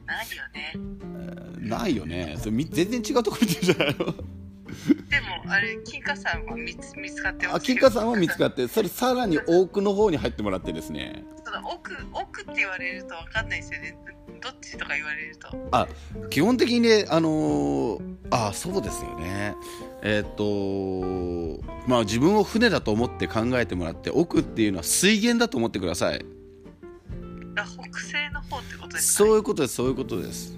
[0.05, 0.73] ないよね。
[1.59, 2.35] ないよね。
[2.39, 4.13] それみ全然違うとこ見てるじゃないの
[5.49, 11.23] あれ金華山は見つ見つかってますあ金華山は見つかって それさらに奥の方に入ってもらってですね。
[11.45, 13.97] その奥奥って言われると分かんないですよね。
[14.41, 15.47] どっちとか言われると。
[15.71, 15.87] あ
[16.29, 19.55] 基本的にねあのーあそうですよね。
[20.03, 26.25] えーっとまあ自分を船だと思って考えてもらって奥っていうのは水源だと思ってください。
[27.57, 30.57] あ北西の方ってことですか、そうね、いうことですそういうことです。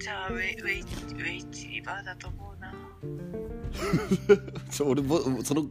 [0.00, 2.45] じゃあウェイウェイウェイチリバーだと思う。
[2.45, 2.45] な
[4.70, 5.66] ちょ俺ぼその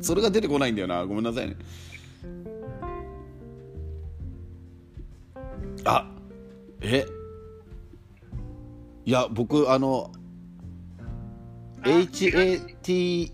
[0.00, 1.06] それが出てこないんだよな。
[1.06, 1.56] ごめんなさいね。
[5.84, 6.10] あ
[6.80, 7.06] え？
[9.04, 10.10] いや僕あの
[11.82, 13.28] あ HATEA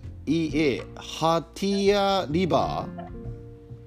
[0.95, 3.07] ハティアリバー？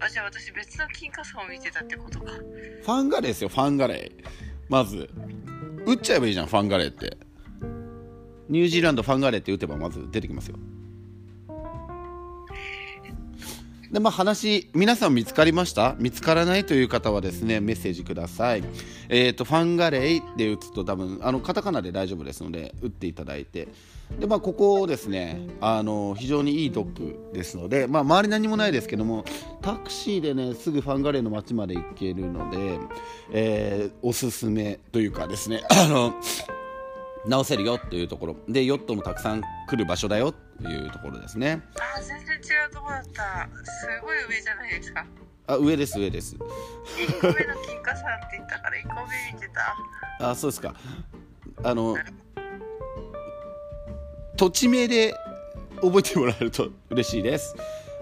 [0.00, 2.32] あじゃあ私別の金華山を見てたってことか。
[2.32, 4.24] ファンガレーですよファンガレー。
[4.68, 5.08] まず
[5.86, 7.16] 打っちゃえばいいじゃんファンガレーって
[8.48, 10.56] ニュージーランドファンガレーって打てばまず出てきますよ。
[13.92, 15.94] でまあ、話皆さん見つかりました？
[16.00, 18.64] 見つからないという方はですねメッセージください、
[19.08, 23.68] えーと、ファンガレイで打つと多分あのカタカナで大丈夫ですので打っていただいて。
[24.20, 29.24] で、まあ、ここですねあの非常にいいドッグですので、まあ、周り何もないですけども
[29.62, 32.78] タクシーでねすぐファンガレイの街まで行けるので、
[33.32, 36.14] えー、おすすめというかですねあの
[37.28, 38.36] 直せるよというところ。
[38.48, 41.62] でヨットもたくさん来る場所だよというところですね。
[41.96, 42.38] あ全然違
[42.70, 43.48] うとこだった。
[43.64, 45.04] すごい上じゃないですか。
[45.48, 46.34] あ上です上です。
[46.36, 49.48] 1個目の金華山って言ったから1個目見て
[50.18, 50.30] た。
[50.30, 50.74] あそうですか。
[51.62, 51.96] あの
[54.36, 55.14] 土地名で
[55.80, 57.54] 覚えてもらえると嬉しいです。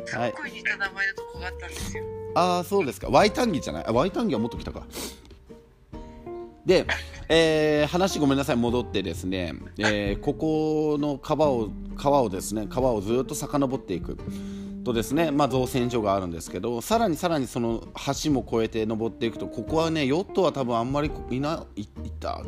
[0.07, 3.09] すっごい似た名前のとこがあったんですよ、ああそうですか。
[3.09, 3.85] ワイタンギじゃない？
[3.87, 4.87] あワイタンギはもっと来たか
[6.66, 6.87] で、
[7.29, 14.16] えー、話ごめんなさい戻ってですね、えー、ここの川を川をですね川をずっと遡っていく。
[14.85, 17.83] とですね、まあ、造船所があるんですけどさらにさらにその
[18.22, 21.87] 橋も越えて登っていくとここはねヨットは多分あんまりいないい
[22.20, 22.42] た。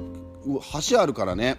[0.90, 1.56] 橋あるからね。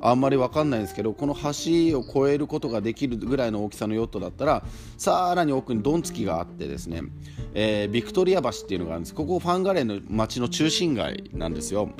[0.00, 4.62] あんまり分かんないんですけどこの橋を越えることができるぐらいの大きさのヨットだったら
[4.96, 7.02] さらに奥にドンツキがあってですね、
[7.54, 9.14] えー、ビクトリア橋っていうのがあるんです。
[9.14, 11.90] ここファンガレーの街の中心街なんですよ。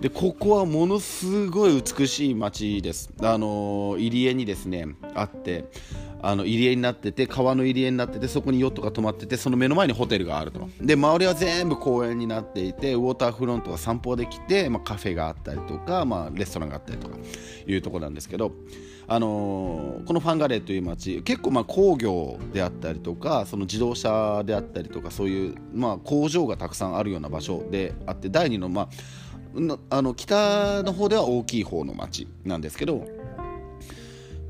[0.00, 3.10] でここはものすごい美しい街です。
[3.20, 5.64] あの入り江にですねあって
[6.22, 10.68] あの入り江になってて川の入り江になっててそこにヨットが止まっててその目の前にホテルがあると。
[10.80, 17.16] で周りは全部公園になっていてウォーターフロントが散歩できて、まあ、カフェがあったりとか、まあ、レストランがあったりとか
[17.66, 18.52] いうとこなんですけど、
[19.08, 28.88] あのー、このファンガレーという街結構まあ工業であったりとかその自動車であったりとかそういう、まあ、工場がたくさんあるような場所であって第2の,、まあ、
[29.90, 33.21] あの北の方では大きい方の街なんですけど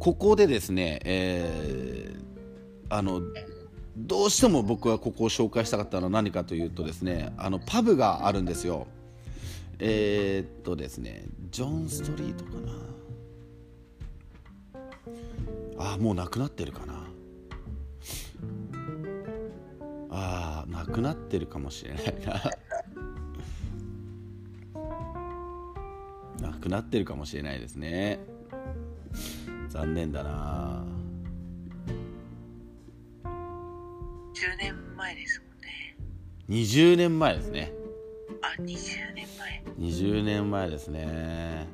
[0.02, 3.22] ここでですね、えー、あの
[3.96, 8.88] どうしても僕はここを紹介したかったのは何かというとですねあのパブがあるんですよ。
[9.78, 12.50] えー、っとですねジョンストリートか
[15.78, 15.92] な。
[15.94, 16.94] あもうなくなってるかな。
[20.10, 22.42] あなくなってるかもしれないな。
[26.50, 28.18] なくなってるかもしれないですね。
[29.72, 30.84] 残念だな。
[33.24, 35.96] 10年前ですもんね。
[36.50, 37.72] 20年前ですね。
[38.42, 39.62] あ20年前。
[39.78, 41.66] 20年前ですね。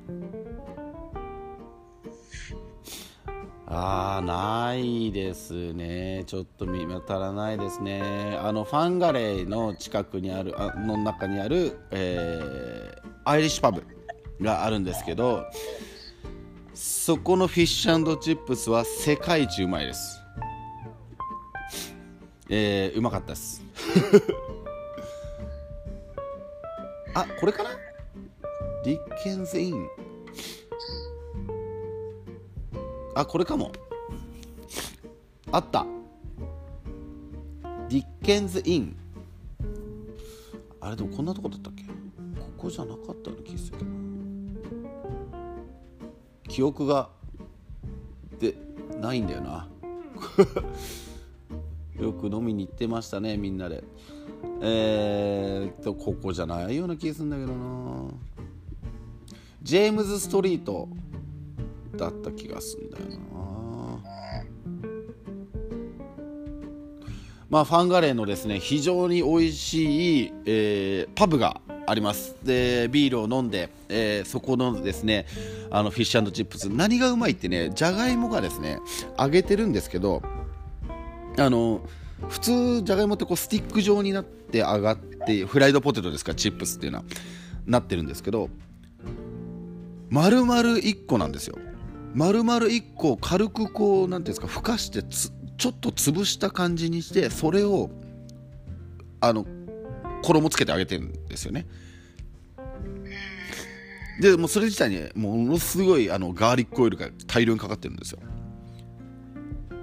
[3.66, 6.22] ああないですね。
[6.28, 8.38] ちょっと見当たらないですね。
[8.40, 13.82] あのファンガレーの近くにあるあの中にある、えー、アイリッシュパブ
[14.40, 15.46] があるんですけど
[16.80, 20.20] そこのフィッシュチップスは世界一うまいです。
[22.48, 23.64] えー、うまかったです。
[27.14, 27.70] あこれかな？
[28.84, 29.88] ディッケンズ・イン。
[33.16, 33.72] あこれかも。
[35.50, 35.84] あった。
[37.88, 38.96] ディッケンズ・イン。
[40.80, 41.82] あれでもこんなとこだったっけ？
[41.82, 41.88] こ
[42.56, 43.90] こじゃなかったような気するけど
[46.58, 47.08] 記憶が。
[48.40, 48.56] で
[49.00, 49.68] ないんだよな。
[52.02, 53.84] よく飲みに行ってましたねみんなで。
[54.60, 58.08] えー、っとここじゃないような気がするんだけどな。
[59.62, 60.88] ジェームズ・ストリート
[61.96, 63.18] だった気がするんだよな。
[67.48, 72.36] まあファンガレーのですね非常に美味しい、えー、パブがあります。
[72.42, 75.26] でビールを飲んで、えー、そこのですね
[75.70, 76.68] あのフィッシュチップス。
[76.68, 78.78] 何がうまいってねじゃがいもがですね
[79.18, 80.22] 揚げてるんですけど
[81.38, 81.80] あの
[82.28, 87.04] 普通じゃがいもってこうスティック状になって上がってフライドポテトですかチップスっていうのは。
[87.68, 88.48] なってるんですけど
[90.10, 91.58] 丸々1個なんですよ。
[92.14, 97.90] 丸々1個軽くこう何ていうんですかふかしてちょっと潰した感じにしてそれを
[99.20, 99.44] あの
[100.22, 101.66] 衣つけてあげてるんですよね。
[104.20, 108.18] でもうそれ自体にものすごいあのガーリックオイルが大量にかかってるんですよ。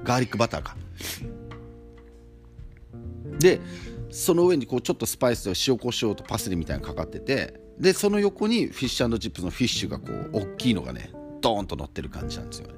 [0.03, 0.75] ガーリックバターか
[3.39, 3.59] で
[4.11, 11.11] その上にこうちょっとスパイスと塩コショウとパセリみたいなのかかっててでその横にフィッシュチップスのフィッシュがこう大きいのがね
[11.41, 12.73] ドーンと乗ってる感じなんですよね。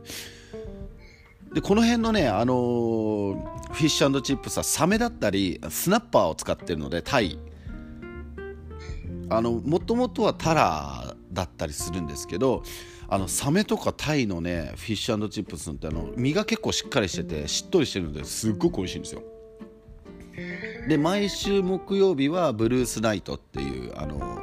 [1.54, 7.40] でこの辺のね、あのー、フィッシュチップスはサメだったりスナッパーを使ってるのでタイ
[9.30, 12.64] あのもともとはタラだったりするんですけど
[13.10, 19.24] あのサメとかタイのねフィッシュチップスってあの身が結構しっかりしててしっとりしてるのですっごく美味しいんですよ。
[20.88, 24.40] で毎週木曜日はブルースナイトっていうあの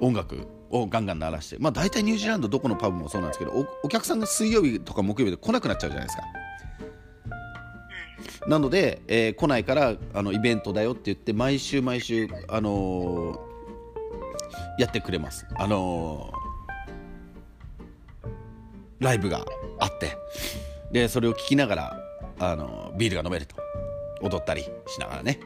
[0.00, 3.52] 音楽をガンガン鳴らしてまあ大体ニュージーランドどこのパブもそうなんですけど
[3.82, 6.22] お客さんが水曜日とか木曜日で来なくなっちゃうじゃないですか。
[8.48, 13.40] なので、えー来ないからあのイベントだよって言って毎週毎週、あの
[14.78, 16.52] やってくれます、あのー
[19.00, 19.44] ライブが
[19.80, 20.16] あって。
[20.92, 22.00] でそれを聞きながら、
[22.38, 23.56] あのービールが飲めると。
[24.22, 25.40] 踊ったりしながらね。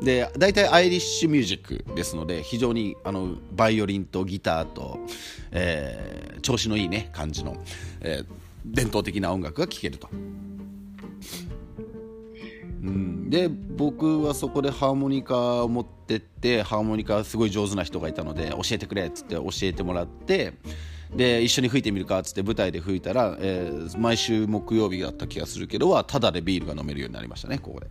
[0.00, 4.98] で大体アイリッシュミュージックですので非常にあのバイオリンとギターと、
[5.50, 7.56] えー調子のいいね感じの、
[8.00, 8.26] えー
[8.64, 10.08] 伝統的な音楽が聴けると。
[12.82, 20.54] うん、で僕はそこでハーモニカを持ってってハーモニカすごい上手な人がいたので教えてくれっつって教えてもらって
[21.14, 27.86] で一緒に吹いてみるかっつって舞台で吹いたら、えー毎週木曜日だった気がするけどはタダでビールが飲めるようになりましたねここで。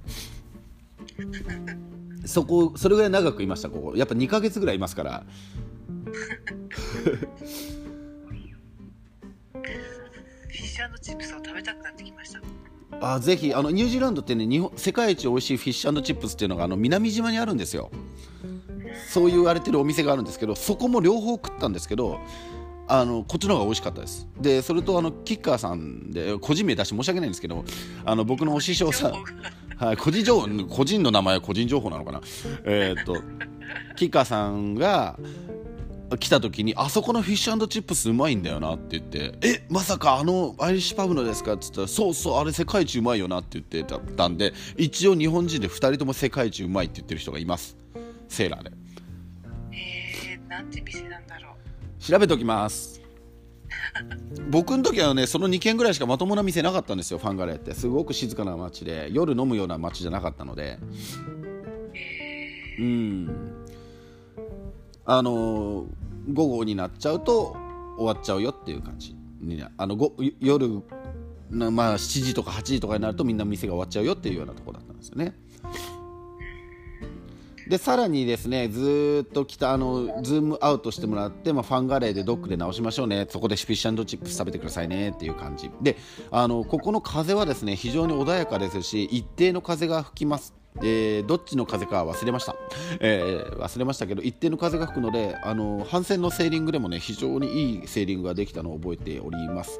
[2.28, 3.96] そこそれぐらい長くいましたここ。
[3.96, 5.24] やっぱ2ヶ月ぐらいいますから。
[6.06, 12.42] フィッシュチップスを食べたくなってきました
[13.00, 17.90] あぜひあのニュージーランドってね日本世界一美味しいフィッシュチップスっていうのがあの南島にあるんですよ。
[19.10, 22.20] そう言われてるお店があるんですけどそこも両方食ったんですけど
[22.88, 24.28] あのこっちの方が美味しかったです。
[24.40, 27.64] でそれとあのキッカーさんで個人名出して申し訳ないんですけど
[28.06, 29.14] あの僕のお師匠さん
[29.78, 32.22] はい、個人情報個人の名前は個人情報なのかな。
[32.66, 33.18] えーっと
[33.96, 35.18] キッカーさんが
[36.18, 47.78] 来た時にあそこのフィッシュチップスうまいんだよなって言ってえまさかあのアイリッシュパブのですかって言ったらそうそうあれ世界一うまいよなって言ってたんで一応日本人で2人とも世界一うまいって言ってる人がいます。
[48.28, 48.72] セーラーで。
[49.74, 52.04] えー、なんて店なんだろう。
[52.04, 53.02] 調べておきます。
[54.50, 57.74] 僕の時はねその2軒ぐらいしかまともな店なかったんですよファンガレーって。
[57.74, 60.80] すごく静かな街で夜飲むような街じゃなかったので。
[62.80, 63.61] うん
[65.06, 65.86] あの
[66.32, 67.56] 午後になっちゃうと
[67.98, 69.16] 終わっちゃうよっていう感じ
[69.78, 70.68] あのご夜
[71.50, 75.36] まあ7時とか8時とかになるとみんな店が終わっちゃうよっていうようなところだったんですよね。
[77.68, 83.26] でさらにですねずっと来たあのズームアウトしてもらって、まあ、ファンガレーでドックで直しましょうね。
[83.30, 85.72] そこでフィッシュチップス食べてくださいねっていう感じ。
[85.82, 85.96] で
[86.32, 90.61] あのここの風はですね非常に穏やかですし一定の風が吹きます。
[90.78, 92.56] えーどっちの風か忘れました、
[93.00, 99.80] えー忘れましたけど一定の風が吹くのであの帆船のセーリングでもね非常にいいセーリングができたのを覚えております。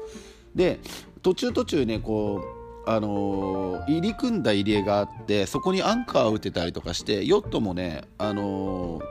[0.54, 0.80] で
[1.22, 2.42] 途中途中ねこ
[2.86, 9.02] うあのー入り組んだ入り江があってそこにアンカーを打てたりとかしてヨットもね、あのー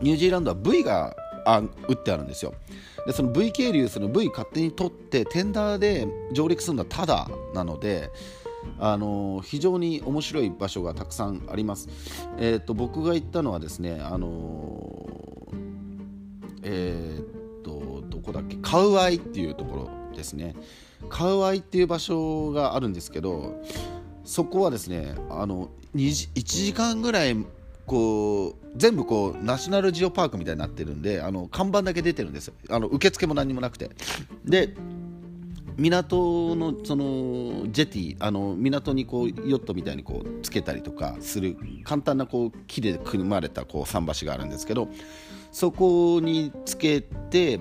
[0.00, 1.14] ニュージーランドは V が
[1.46, 2.54] 打ってあるんですよ。
[3.06, 8.10] でその V 係流その V 勝手に取ってテンダーで上陸するのはただなので
[8.78, 11.88] あの非常に面白い場所がたくさんあります、
[12.38, 15.72] えー、と僕が行ったのはですねあのー
[16.64, 20.54] えーっとどこだっけカウアイっていうところですね。
[21.08, 23.60] カウアイっていう場所があるんですけど
[24.24, 27.36] そこはですねあの2時1時間ぐらい
[27.86, 32.54] こう全部こうナショナルジオパークみたいになってるんであの看板だけ出てるんですよ。
[32.70, 33.90] あの受付も何もなくて。
[34.44, 34.74] で
[35.76, 44.88] 港のそのジェティあの港にこうヨットみたいにこうつけたりとかする簡単なこう木で組まれたこう桟橋があるんですけど
[45.50, 47.60] そこにつけて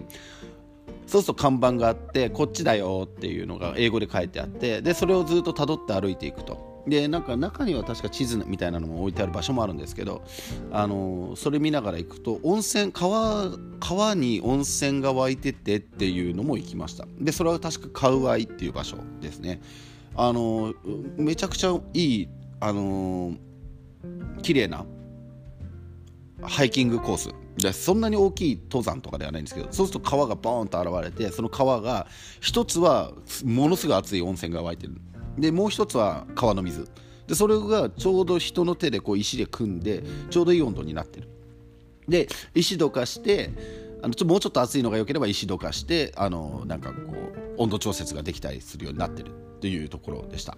[1.07, 6.70] そうすると看板があってこっちだよっていうのが英語で書いてあってでそれをずっとたどって歩いていくと。
[6.87, 10.23] でなんか中には確か地図みたいなのも置いてある場所もあるんですけど
[10.71, 17.07] あのそれ見ながら行くと温泉川川に温泉が湧いててっていうのも行きました。
[17.19, 19.61] でそれは確かカウアイっていう場所ですね。
[20.15, 20.73] あの
[21.17, 22.29] めちゃくちゃいい
[22.59, 23.33] あの
[24.41, 24.85] 綺麗な
[26.41, 27.29] ハイキングコース。
[27.57, 32.07] でそんなに大きい登山とかではないんですけどそうすると川がボーンと現れてその川が
[32.39, 33.11] 一つは
[33.43, 34.95] ものすごい熱い温泉が湧いてる。
[35.37, 36.87] でもう一つは川の水。
[37.27, 41.29] でそれがちょうど人の手でこう石で組んでちょうどいい温度になってる。
[42.07, 43.51] で石どかして
[44.01, 46.97] あのちょもうちょっと熱いのが良ければ石どかしてあのなんかこ
[47.57, 49.31] う温度調節ができたりするようになってる。
[49.31, 50.57] っていうところでした、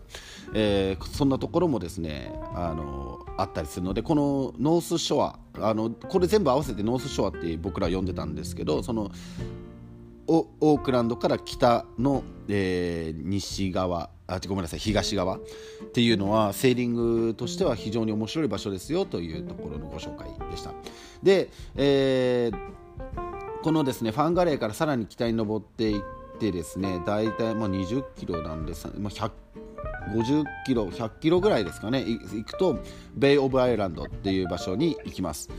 [0.53, 9.11] えーそんなところもですねあのあったりするのでこのノースショアあのこれ全部合わせてノースショアって僕ら呼んでたんですけどその
[10.27, 15.37] オオークランドから北の、えー西側あごめんなさい東側。
[15.37, 15.41] っ
[15.93, 20.71] ていうのはセーリングとしては非常に面白い場所ですよというところのご紹介でした。
[21.21, 22.73] で、えー
[23.63, 26.01] このですねファンガレーからさらに北に登っていっ
[26.37, 29.31] てですね大体まあ20キロなんです、まあ、100
[30.09, 32.03] 50キロ100キロぐらいですかね。
[32.03, 32.79] 行くと
[33.15, 35.49] ベイ・オブ・アイランドっていう場所に行きます。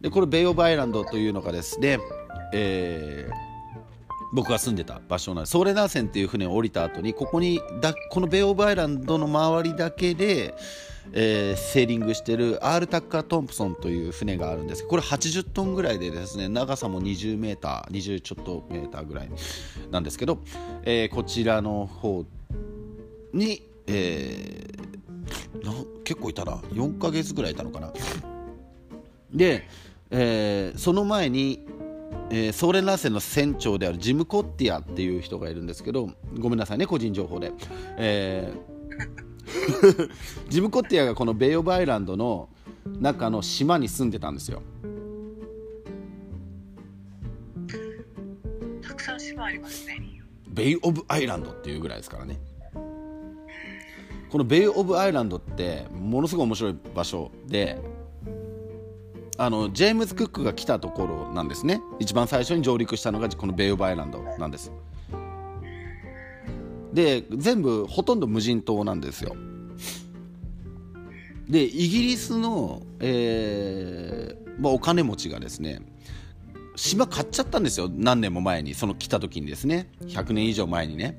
[0.00, 1.98] でこれベイ・オブ・アイランドというのがですね、
[2.54, 3.47] えー
[4.32, 10.54] 僕が住んでた場所なんですソーレンラーセンっていう船を降りた後にここにだこのベイ・オブ・アイランドの周りだけで、
[11.12, 14.86] えーセーリングしてるアール・タッカー・トンプソンという船があるんです。
[14.86, 19.30] これ80トンぐらいでですね長さも20メーター20ちょっとメーターぐらい
[19.90, 20.38] なんですけど、
[20.82, 22.24] えーこちらの方
[23.32, 25.72] に、えーな
[26.04, 26.56] 結構いたな。
[26.72, 27.92] 4ヶ月ぐらいいたのかな。
[29.32, 29.66] で、
[30.10, 31.66] えーその前に、
[32.30, 37.52] えーソーレン・ラーセンの船長であるジム・コッティアっていう人がいるんですけどごめんなさいね個人情報で、
[37.96, 38.78] えー
[40.48, 42.48] ジム・コッティアがこのベイ・オブ・アイランドの
[43.00, 44.62] 中の島に住んでたんですよ。
[48.82, 49.98] たくさん島ありますね。
[50.48, 52.38] ベイ・オブ・アイランドっていうぐらいですからね。
[54.30, 57.78] このベイ・オブ・アイランドってものすごい面白い場所で
[59.40, 61.80] あのジェームズ・クックが来たところなんですね。
[62.00, 64.72] 一番最初に上陸したのがこのベイ・オブ・アイランドなんです。
[66.92, 69.36] で全部ほとんど無人島なんですよ。
[71.48, 75.80] でイギリスの、えーまあ、お金持ちがですね
[76.74, 77.88] 島買っちゃったんですよ。
[77.88, 79.88] 何年も前にその来た時にですね。
[80.00, 81.16] 100年以上前にね。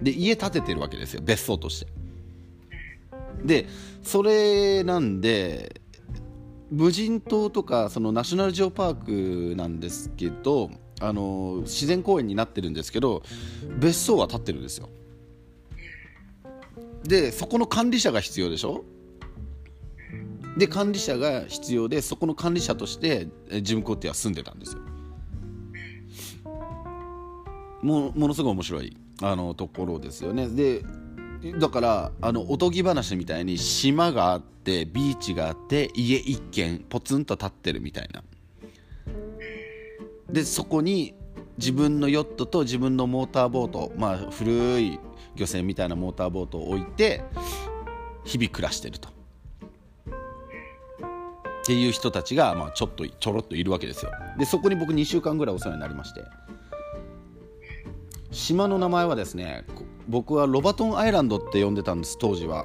[0.00, 1.20] で家建ててるわけですよ。
[1.24, 1.92] 別荘として。
[3.44, 3.66] で
[4.04, 5.81] それなんで
[6.72, 10.70] 無人島とかそのナショナルジオパークなんですけど
[11.00, 13.22] あの自然公園になってるんですけど
[13.78, 14.88] 別荘は建ってるんですよ。
[17.04, 18.84] でそこの管理者が必要でしょ？
[20.56, 23.28] で管理者が必要でそこの管理者として
[23.62, 24.80] ジム・コッティは住んでたんですよ。
[27.82, 30.48] もものすごい面白いあのところですよね。
[30.48, 30.82] で
[31.58, 38.22] だからあのおとぎ話みたいに島があってビーチがあって家一軒ポツンと立ってるみたいな。
[40.30, 41.14] でそこに
[41.58, 44.98] 自分のヨットと自分のモーターボートまあ古い
[45.34, 47.24] 漁船みたいなモーターボートを置いて
[48.24, 49.08] 日々暮らしてると。
[51.62, 54.10] っていう人たちが、まあ、ちょっとちょろっといるわけですよ。
[54.36, 56.22] でそこに僕2週間ぐらいお世話になりまして。
[58.32, 59.64] 島の名前はですね
[60.08, 62.64] 僕はロバトンアイランドって呼んでたんです当時は。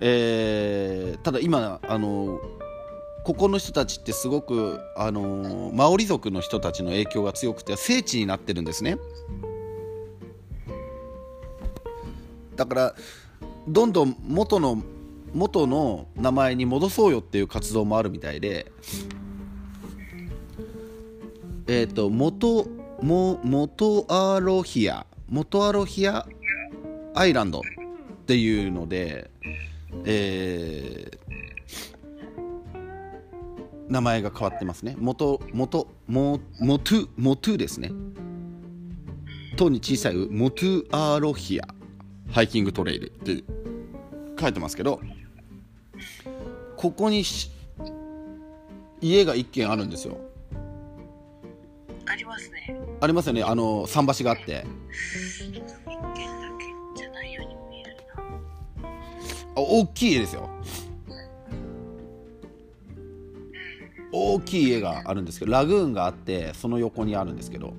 [0.00, 2.40] えーただ今あの
[3.24, 8.98] ここの人たちってすごくあのマオリ族の人たちの影響が強くて聖地になってるんですね。
[12.56, 12.94] だから
[13.68, 14.82] どんどん元の
[15.32, 18.72] 元の名前に戻そうよっていう活動もあるみたいで
[21.72, 22.66] えっ、と元
[23.00, 26.26] も元アロヒア元アロヒア
[27.14, 27.62] アイランドっ
[28.26, 29.30] ていうので、
[30.04, 31.22] えー
[33.88, 34.96] 名前が変わってますね。
[34.98, 37.90] 元元モモトゥモトゥですね。
[39.56, 41.66] とに小さいモトゥアロヒア
[42.30, 43.44] ハイキングトレイルって
[44.40, 45.00] 書いてますけど
[46.76, 47.22] ここに
[49.02, 50.31] 家が一軒あるんですよ。
[52.12, 52.78] ありますね。
[53.00, 53.42] ありますよね。
[53.42, 54.66] あの桟橋があって。
[59.54, 60.50] 大きい家ですよ。
[64.12, 67.72] 大きい家があるんですけどラグーンがあってその横にあるんですけど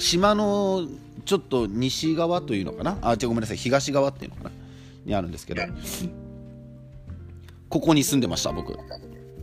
[0.00, 0.88] 島の
[1.24, 2.98] ちょっと西側というのかな？
[3.02, 3.56] あ違うごめんなさい。
[3.56, 4.50] 東側っていうのかな？
[5.04, 5.62] にあるんですけど
[7.68, 8.76] ここに住んでました僕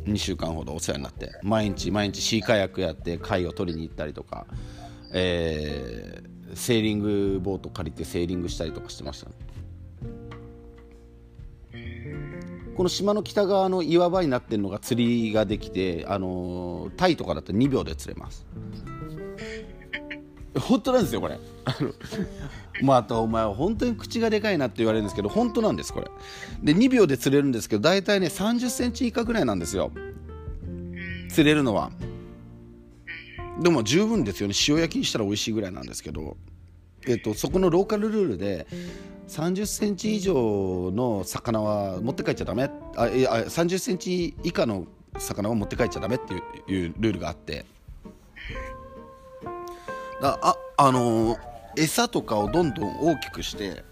[0.05, 4.45] 2週間ほどお世話になって毎日毎日シーカヤックやって貝を取りに行ったりとか、
[5.13, 9.35] えーセーリングボート借りてセーリングしたりとかしてましたね。
[12.75, 18.45] この島の北側の岩場になってるのが釣りができて、あのータイとかだと2秒で釣れます。
[20.67, 21.39] 本当なんですよこれ。
[21.65, 21.91] あの
[22.81, 26.07] またお前は本当に口がでかいなって言われるんですけど本当なんですこれ。
[26.61, 29.91] で2秒で釣れるんですけど大体ね3 0センチ以下ぐらいなんですよ。
[31.29, 31.91] 釣れるのは。
[33.61, 34.55] でも十分ですよね。
[34.67, 36.35] 塩焼きにしたら美味しいぐらいなんですけど、
[37.07, 38.67] えっと、そこのローカルルールで
[39.29, 42.69] 3 0センチ以上の魚は持って帰っちゃダメ。
[42.97, 44.87] あいやあ3 0センチ以下の
[45.17, 47.65] 魚は持って帰っちゃダメっていういうルールがあって。
[50.21, 51.39] だああのー、
[51.77, 53.83] 餌とかをどんどん大きくして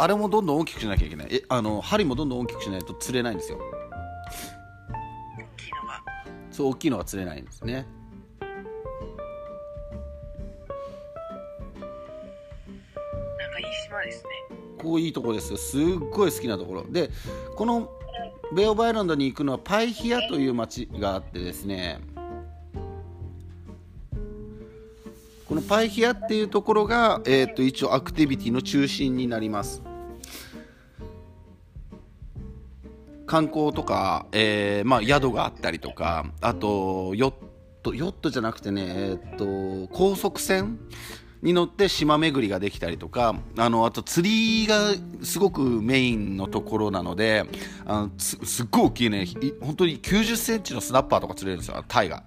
[0.00, 1.28] あれもどんどん大きくしなきゃいけない。
[1.30, 3.58] えあの針もどんどん大きくしないと釣れないんですよ。
[3.58, 3.62] 大
[5.58, 6.02] きいのが。
[6.50, 7.86] そう大きいのが釣れないんですね。
[8.40, 8.48] なん
[13.52, 14.30] かいい島ですね。
[14.78, 15.58] こういいとこですよ。
[15.58, 16.84] すっごい好きなところ。
[16.84, 17.10] で
[17.54, 17.90] この
[18.54, 22.00] ベオバイランドに行くのはパイヒアという町があってですね
[25.50, 29.82] このパイヒアっていうところが、えー、と一応アクティビティの中心になります。
[33.26, 37.34] 観光とか、えーまあ、宿があったりとかあとヨッ
[37.82, 40.78] トヨットじゃなくてね、えー、と高速船
[41.42, 44.92] に乗って島巡りができたりとかあのあと釣りが
[45.24, 47.44] すごくメインのところなので
[47.86, 49.26] あのすっごい大きいね
[49.60, 52.22] 本当に9 0センチのスナッパーとか釣れるんですよタイが。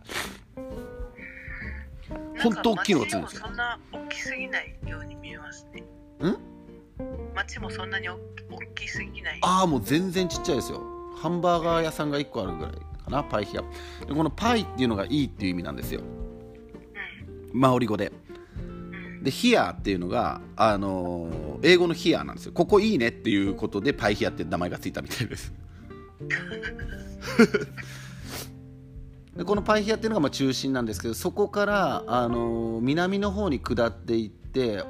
[2.44, 5.82] 本当大きいのが釣れるんですよそんな大きすぎないように見えますね。
[6.30, 6.38] ん？
[7.36, 8.18] 街もそんなに大
[8.76, 9.40] きすぎない。
[9.42, 10.82] ああもう全然ちっちゃいですよ。
[11.16, 13.62] ハンバーガー屋さんが1個あるぐらいかなパイヒア。
[14.06, 16.02] でこのパイっていうのがいいっていう意味なんですよ。
[17.52, 18.12] マオリ語で。
[19.22, 22.52] でヒアっていうのが、あのー英語のヒアなんですよ。
[22.52, 25.54] ここいいねっていうことでパイヒアって名前がついたみたいです
[29.36, 34.84] でこのパイヒアっていうのがまあ中心なんですけどそこから、あのー南の方に下っていって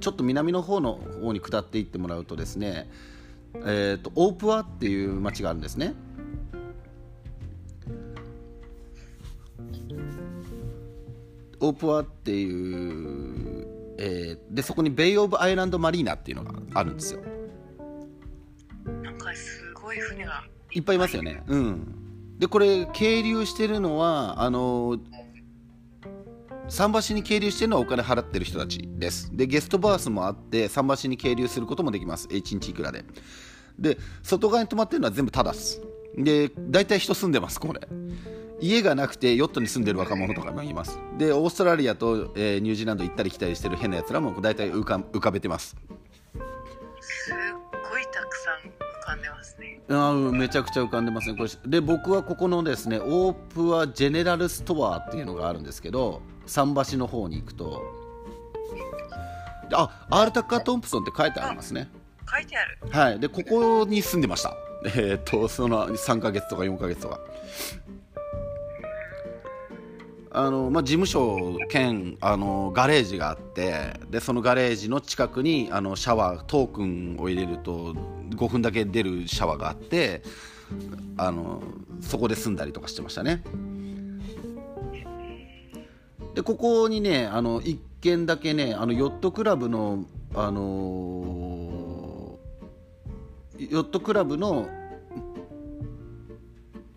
[0.00, 2.88] ちょっと南の方の方に下っていってもらうとですね
[3.54, 5.94] えー、とオープアっていう町があるんですね。
[11.58, 13.66] オープアっていう、
[13.98, 17.20] えーでそこにベイ・オブ・アイランド・マリーナっていうのがあるんですよ。
[19.02, 21.42] なんかすごい船がいっぱいいますよね。
[21.48, 21.99] うん
[22.40, 24.98] でこれ係留してるのはあの
[26.70, 29.36] 桟橋に係留してるのはお金払ってる人たちです。
[29.36, 32.28] でゲストバースもあって桟橋に係留することもできます。
[32.28, 33.04] 1日いくらで。
[33.78, 35.82] で外側に泊まってるのは全部タダっす。
[36.16, 37.80] で大体人住んでますこれ。
[38.58, 40.98] 家がなくてヨットに住んでる若者とかもいます。
[41.18, 45.76] でオーストラリアと、えーニュージーランド行ったり来たりしてる変なやつらも大体浮か浮かべてます。
[49.90, 51.36] あーめちゃくちゃ浮かんでますね。
[51.36, 57.82] これで僕はここのですねオープアジェネラルストアっていうのがあるんですけど桟橋の方に行くと。
[59.68, 61.90] であアールタッカー・トンプソンって書いてありますね。
[62.32, 62.78] 書いてある。
[62.90, 63.20] はい。
[63.20, 64.54] でここに住んでました。
[64.84, 67.20] えーっとその3ヶ月とか4ヶ月とか
[70.32, 77.94] あの、まあ、事務所兼あのガレージがあってでそのガレージの近くにあのシャワートークンを入れると
[78.30, 80.22] 5分だけ出るシャワーがあって
[81.16, 81.62] あの
[82.00, 83.42] そこで住んだりとかしてましたね。
[86.34, 90.04] でここにねあの1軒だけねあのヨットクラブの
[90.34, 90.60] あの
[93.58, 94.68] ヨットクラブの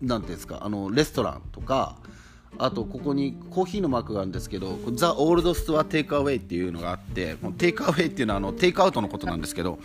[0.00, 1.96] なんていうんですかあのレストランとか
[2.58, 9.78] あとここにコーヒーのマークがあるんですけど The Old Store Takeaway っていうのがあってもう takeaway っていうのはあのテイクアウトのことなんですけど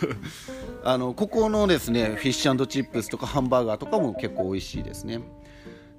[0.84, 5.20] あのここのですねフィッシュチップスとかハンバーガーとかも結構美味しいですね。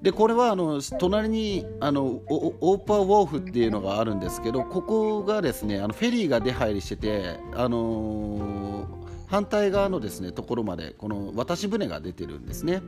[0.01, 12.81] でこれはあの隣にあのオーパーウォーフっていうのがあるんですけどここがですねあのフェリーが出入りしててあのー反対側のですねところまでこの渡し船が出てるんですね。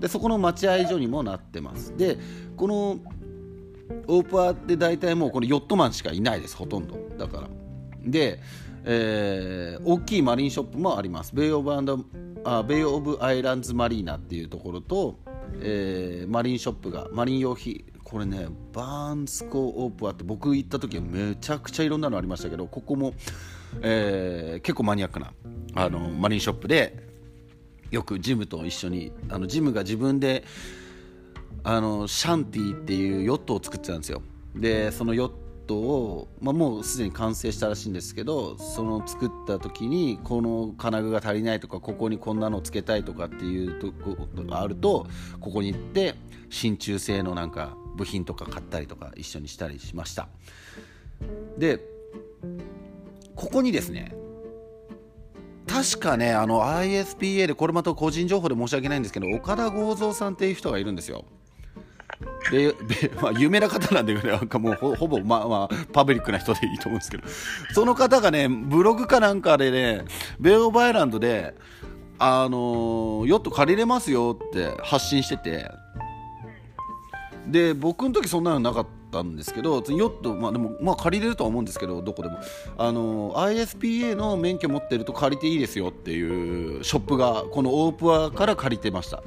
[0.00, 1.96] でそこの待合所にもなってます。
[1.96, 2.18] で
[2.56, 3.00] この
[4.08, 6.98] オーパーって大体もうこのヨットマンしかいないですほとんど。
[7.18, 7.48] だから。
[8.04, 8.40] で、
[8.84, 11.34] えー大きいマリンショップもあります。
[11.34, 12.00] ベイオブアンド
[12.44, 15.18] あベイオブアイランズマリーナっていうところと、
[15.60, 17.84] えーマリンショップがマリン用品。
[18.04, 23.14] これねバーンスコオープアって僕行った時はめちゃくちゃいろんなのありましたけどここも、
[23.82, 25.32] えー結構マニアックな
[25.74, 27.05] あのマリンショップで
[27.90, 30.44] よくジムと一緒にあのジムが自分で
[31.62, 34.22] あのシャンティっていうヨットを作ってたんですよ。
[34.54, 35.32] でそのヨッ
[35.66, 45.06] トを、まあ、もうすでに完成したらしいんですけどその作った時にこの金具が足りないとかここにこんなのつけたいとかっていうとこがあると
[45.40, 46.14] ここに行って
[46.48, 50.28] 真鍮製のなんか部品とか買ったりとか一緒にしたりしました。
[51.58, 51.80] で
[53.34, 54.14] ここにですね
[55.66, 61.24] 確かねあの ISPA でこれまた個人情報で申し訳ないんですけど岡田剛三さんっていう人がいるんですよ。
[62.50, 62.74] で、
[63.20, 67.24] まあ、有名な方なんで、ね、なんかもうほほぼ、まあまあ、パブリックな人でいいと思うんですけど。
[67.74, 70.04] その方がねブログかなんかでね
[70.38, 71.54] ベオブアイランドで、
[72.18, 75.70] あのーヨット借りれますよって発信してて。
[77.46, 78.86] で僕の時そんなのなかっ
[79.16, 82.38] たんですけどヨット、まあ、でも、まあ、借りれるとは思うんですけどどこでも。
[82.78, 89.22] あの ISPA の免許持ってると借りていいですよっていうショップがこのオープアから借りてました。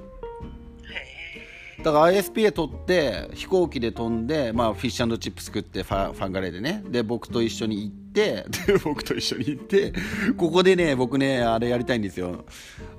[1.84, 6.84] だから ISPA 取って飛行機で飛んで、まあ、フィッシュチップ作ってファファンガレーでね。
[6.90, 9.94] で僕と一緒に行って で僕と一緒に行って
[10.36, 12.46] ここでね僕ねあれやりたいんですよ。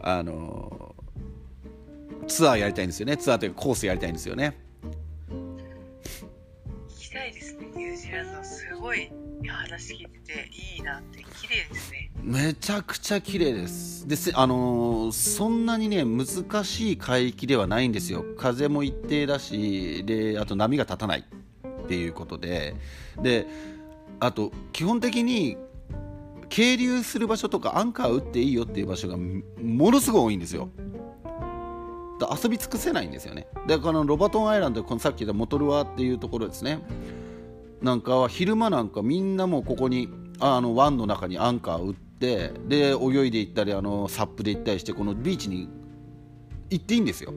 [0.00, 0.94] あの
[2.26, 3.16] ツアーやりたいんですよね。
[3.16, 4.69] ツアーというかコースやりたいんですよね。
[8.90, 9.08] ごい
[9.46, 12.10] 話聞いてていいなって綺麗ですね。
[12.22, 14.06] めちゃくちゃ綺麗です。
[14.08, 18.24] でせあのーそんなにね難しい海域ではないんですよ。
[18.36, 21.24] 風も一定だしであと波が立たない
[21.84, 22.74] っていうことで。
[23.22, 23.46] で
[24.18, 25.56] あと基本的に
[26.48, 29.44] 係留する場所とかアンカー打っていいよっていう場所がも
[29.92, 30.68] のすごい多いんですよ。
[32.20, 33.46] 遊び尽くせないんですよね。
[33.68, 36.80] でこのロバトンアイランドこのさっき言ったモトルワっていうところですね。
[37.82, 40.08] なんかは昼間なんかみんなもうここに
[40.38, 45.68] あの湾の中にアンカー打ってで泳いで行ったりあのサップで行ったりしてこのビーチに
[46.68, 47.32] 行っていいんですよ。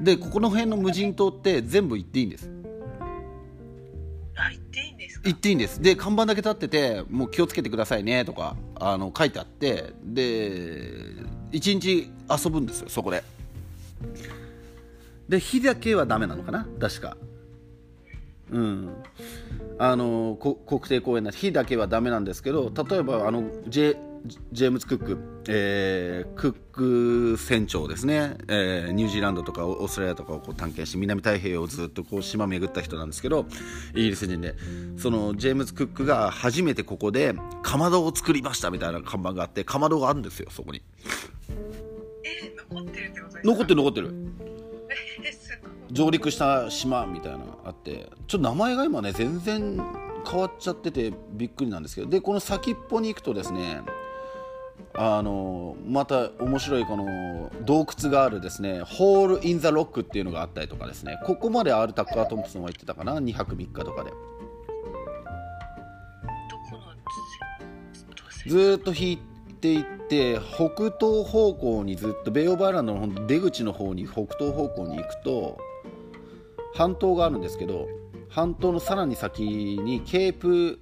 [0.00, 2.50] でここの辺の無人島って全部行っていいんです。
[4.36, 5.28] あ行っていいんですか？
[5.28, 5.80] 行っていいんです。
[5.80, 11.04] で看板だけ立っててもう気をつけてくださいねとかあの書いてあってで
[11.52, 13.22] 一日遊ぶんですよそこで。
[15.28, 17.16] で火だけはダメなのかな確か
[18.50, 18.90] うん。
[19.78, 23.96] あのこ国定公園な火だけはダメなんですけど例えばあのジェ
[24.52, 25.18] ジェームズ・クック、
[25.48, 33.44] えークック船長ですね、えーニュージーランドとかオーストラリアとかをこう探検して南太平洋をずっとこう島巡った人なんですけど
[33.94, 34.54] イギリス人で。
[34.96, 40.80] そのジェームズ・クックが初めてここでかまどを作りましたみたいな看板があってかまどがあるんですよそこに。
[42.24, 43.42] え残ってるってことですか？
[43.44, 44.14] 残ってる残ってる
[45.94, 49.80] 上陸した島みたいなあってちょっと名前が今ね全然
[50.28, 53.80] 変わっちゃっててびっくりなんですけどでこの先っぽに行くとですね
[54.94, 64.12] あのまた面白いこの洞窟があるですねホール・イン・ザ・ロックっていうのがあったりとかですねここまでアール・タッカー・トンプソンは行ってたかな2泊3日とかで。
[68.46, 69.18] ずーっと引い
[69.60, 75.58] ていって北東方向にずっとベイオブアイランドの出口の方に北東方向に行くと
[76.74, 77.88] 半島があるんですけど
[78.28, 80.80] 半島のさらに先にケープ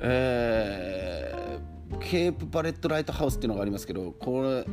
[0.00, 1.66] えー
[2.00, 4.66] ケープパレットライトハウスっていうのがありますけどこれ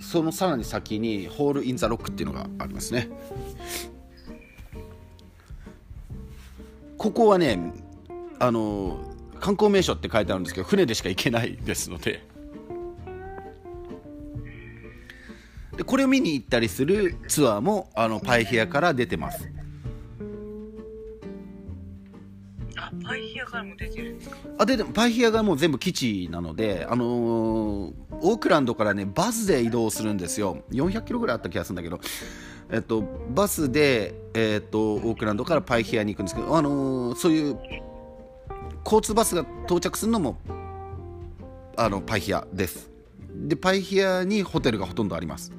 [0.00, 3.08] そのさらに先にホール・イン・ザ・ロックっていうのがありますね。
[6.98, 7.72] ここはね
[8.38, 8.98] あの
[9.40, 12.33] 観光名所って書いてあるんですけど船でしか行けないですので。
[15.76, 19.50] でこれを見に行ったりするツアーもあのパイヘアから出てます。
[22.76, 24.36] あパイヒアからも出てるんですか？
[24.58, 30.62] あででもパイヒアがもう全部基地なので、あのーオークランドからねバスで移動するんですよ。
[30.70, 32.00] 400キロぐらいあった気がするんだけど、
[32.70, 37.58] えっと、バスで、えっと、オークランドからパイヒアに行くんですけど、あのーそういう
[38.84, 40.38] 交通バスが到着するのも
[41.76, 42.90] あのパイヒアです。
[43.34, 45.52] でパイヒアにホテルがほとんどあります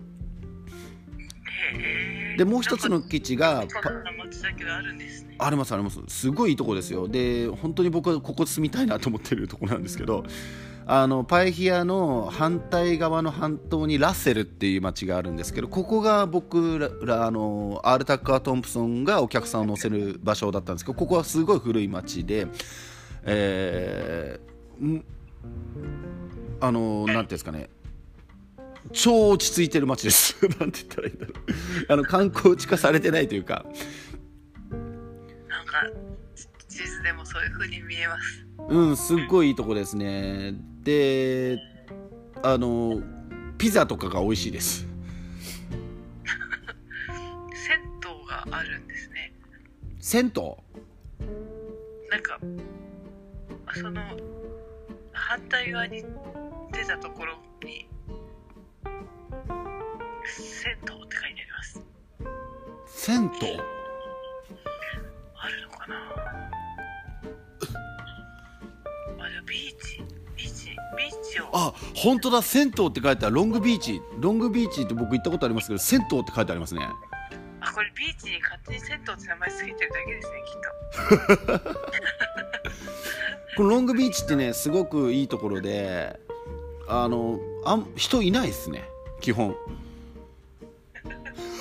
[2.38, 3.60] でもう一つの基地が
[5.38, 6.00] ありますあります。
[6.08, 7.08] すごいいいとこですよ。
[7.08, 10.24] で本当に僕はここ住みたいなと思ってるとこなんですけど
[10.88, 22.48] あのパイヒアの反対側の半島にラッセルっていう町があるんですけどここが僕らあのアール・タッカー・トンプソンがお客さんを乗せる場所だったんですけどここはすごい古い町で
[23.24, 25.06] えーん
[26.62, 27.70] あのなんていうんですかね
[28.92, 30.36] 超落ち着いてる街です。
[30.60, 31.36] なんて言ったらいいんだろう。
[31.90, 33.66] あの観光地化されてないというか。
[35.48, 35.90] なんか
[36.68, 38.46] 地図でもそういう風に見えます。
[38.70, 40.56] うん、すっごいいいとこですね。
[40.84, 41.60] で、
[42.44, 43.02] あの、
[43.58, 44.88] ピザとかが美味しいです。
[47.54, 49.34] 銭湯があるんですね。
[50.00, 50.66] 銭湯？
[52.10, 52.40] なんか
[53.66, 54.02] あその
[55.12, 56.06] 反対側に
[56.72, 57.34] 出たところ
[57.64, 57.90] に
[60.42, 61.82] 銭湯って書いてあります
[62.88, 63.60] 銭湯
[65.38, 65.96] あるのかな？
[69.24, 70.04] あでもビーチ
[70.36, 70.66] ビーチ
[70.98, 73.36] ビーチをあ、本当だ、銭湯って書いてある。
[73.36, 74.02] ロングビーチ。
[74.20, 76.88] ロングビーチって僕行ったことありますけど、銭湯って書いてありますね。
[77.62, 81.80] あこれビーチに勝手に銭湯って名前つけてるだけですねきっと
[83.58, 86.20] このロングビーチってね、すごくいいところで、
[86.88, 88.84] あの、あん人いないですね、
[89.22, 89.56] 基本。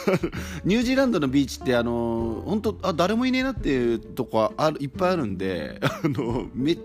[0.65, 6.77] ニュージーランドのビーチってあの本当あ誰もいねえなっていうとこあるいっぱいあるんで あのめ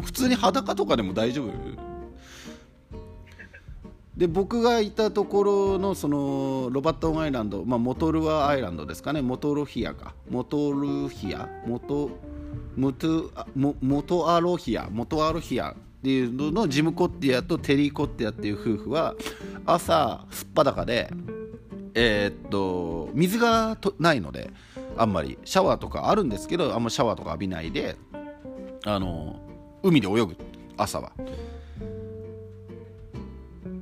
[0.00, 1.50] 普通に裸とかでも大丈夫？
[4.16, 9.22] で僕がいたところのそのロバットンアイランド、まあ、モトルアアイランドですかね。
[9.22, 10.14] モトロヒアか。
[10.30, 11.48] モトルヒア？
[11.66, 12.10] モト
[12.76, 14.88] モトモモトアロヒア？
[14.90, 19.14] モトアロヒアっていうののジム・コッティアとテリー・コッティアっていう夫婦は
[19.64, 21.10] 朝すっぱだかで
[21.94, 24.50] えーっと水がとないので
[24.96, 25.38] あんまり。
[25.44, 27.96] シャワーとかあるんですけどあんまシャワーとか浴びないで
[28.84, 29.40] あの
[29.82, 30.36] 海で泳ぐ。
[30.76, 31.12] 朝は。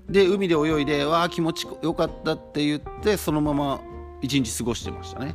[0.09, 3.81] で海で泳いでわあ気持ちよかったって言ってそのまま
[4.21, 5.35] 一日過ごしてましたね。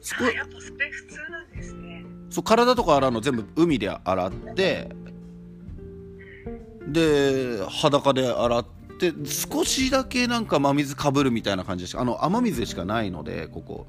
[0.00, 2.04] すこあやっぱそれ普通なんですね。
[2.30, 4.88] そう体とか洗うの全部海で洗って
[6.88, 8.66] で裸で洗っ
[9.10, 13.86] て少しだけなんか真水かぶるみたいな感じでしたあの雨水しかないのでここ。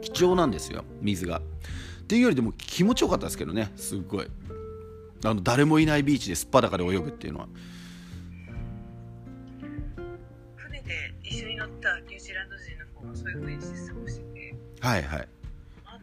[0.00, 1.38] 貴重なんですよ水が。
[1.38, 1.42] っ
[2.06, 4.26] ていうよりでも気持ちよかったですけどねすっごい。
[5.24, 7.48] あの誰もいないビーチですっぱだかで泳ぐっていうのは。
[10.56, 14.54] 船で一緒に乗ったニュージーランド人の方がそういう風にして過ごしてて。
[14.80, 15.28] はいはい。
[15.86, 15.98] あ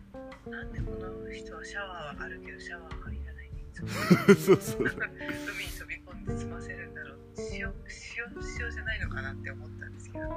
[0.50, 3.52] なんでこの人はシャワーはあるけどシャワーがいらない
[4.36, 4.84] そうそう。
[4.90, 7.20] 海に飛び込んで済ませるんだろう。
[7.54, 7.72] 塩
[8.72, 10.30] じゃないのかなって思ったんですけど。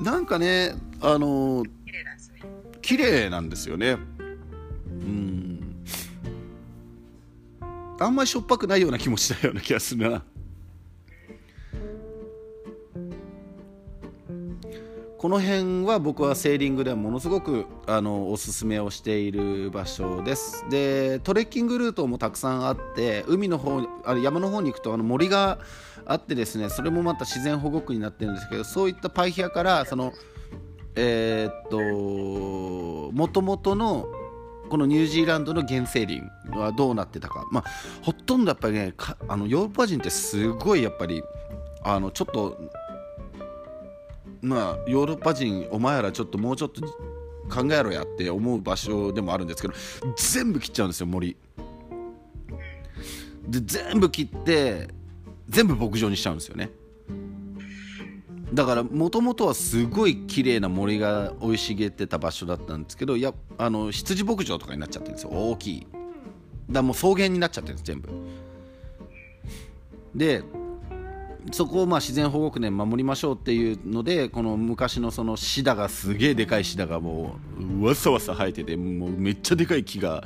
[0.00, 2.40] なんかねあの綺麗なんですね。
[2.82, 3.98] 綺麗なんですよね。
[4.88, 5.84] うん。
[8.00, 10.22] あんまりしょっぱくないような気もしたような気がするな
[15.18, 20.64] この辺は僕はセーリングではものすごくあのおすすめをしている場所です。
[20.70, 25.58] でトレッキングルートもたくさんあって海の方あ山の方に行くとあの森が
[26.06, 30.12] あってですねそれもまた自然保護区になってるんですけどそういったパイヒアからその
[30.94, 34.06] えーっともともとの
[34.68, 37.70] このニュージーランドの原生林はどうなってたか、まあ、
[38.02, 38.94] ほとんどやっぱりね
[39.26, 41.24] あのヨーロッパ人ってすごいやっぱり
[41.82, 42.70] あのちょっと
[44.42, 46.82] まあヨーロッパ人お前らちょっともうちょっと
[47.48, 49.74] 考えろやって思う場所でもあるんですけど
[50.16, 51.36] 全部切っちゃうんですよ森。
[53.48, 54.88] で全部切って
[55.48, 56.70] 全部牧場にしちゃうんですよね。
[58.52, 65.80] だからもともとはすごい綺麗な森が生い茂ってた場所だったんですけどやあの羊牧場とかになっちゃってるんですよ大きい。
[65.80, 65.92] だか
[66.68, 68.08] らもう草原になっちゃってるんです全部。
[70.14, 70.42] で
[71.52, 80.24] そこをまあ自然保護区で守りましょうっていうのでこの昔のそのシダがすげえでかいシダがもうわさわさ生えててもうめっちゃでかい木が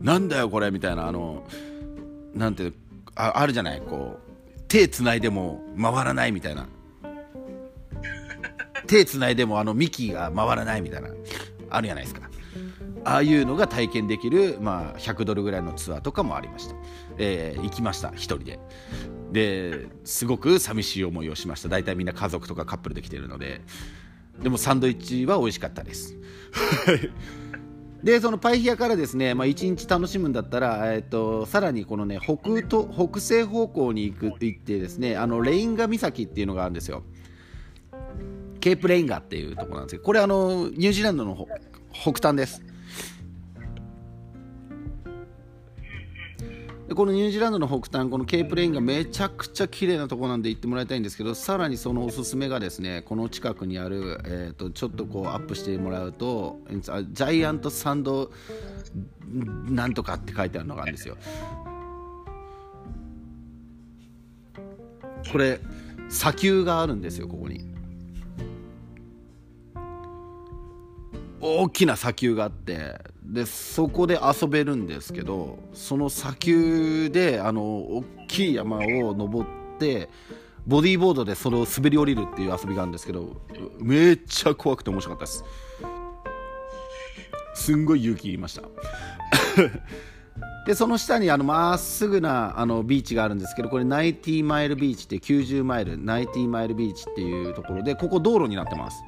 [0.00, 1.44] なんだよこれみたいなあの
[2.34, 2.72] なんて
[3.14, 6.66] ああるじゃないこう手つないでも回らないみたいな。
[8.86, 11.08] 手つないでもあの幹が回らないみたいな
[11.70, 12.28] あるじゃないですか。
[13.04, 16.76] ああいうのが体験できる、まあ、100ドルぐらいのツアーとかもありました、
[17.18, 18.60] えー行きました一人で。
[19.32, 21.68] ですごく寂しい思いをしました。
[21.68, 23.62] 大体みんな家族とかカップルで来てるので。
[24.40, 26.16] でもサンドイッチは美味しかったです。
[28.02, 37.04] でそのパイヒアからですね、まあ、1日楽しむんだったら、えー、とさらにこのね北と北西方向に行く行ってですねあのレインガ岬っていうのがあるんですよ。
[38.58, 41.46] ケープレインガっていうところなんですけどこれあのニュージーランドの
[41.92, 42.62] 北端です。
[46.92, 58.30] でこのニュージーランドの北端このケープレインがめちゃくちゃ綺麗なところなんで行ってもらいたいんですけどさらにそのおすすめがですねこの近くにある、えー、とちょっとこうアップしてもらうとジャイアントサンド
[59.70, 61.16] なんとかって書いてあるのがあるんですよ。
[65.30, 65.60] これ
[66.10, 67.71] 砂丘があるんですよここに。
[71.44, 80.08] 大きな砂丘があってでそこで遊べるんですけどその砂丘であの大きい山を登って
[80.68, 83.40] ボディーボードでそれを滑り降りるっていう遊びがあるんですけど
[83.80, 85.44] めっちゃ怖くて面白かったです。
[87.54, 88.62] すんごい勇気いりました。
[90.66, 99.02] でその下にあのまっすぐなあのビーチがあるんですけどこれナイティマイルビーチって90マイルナイティマイルビーチっていうところでここ道路になってます。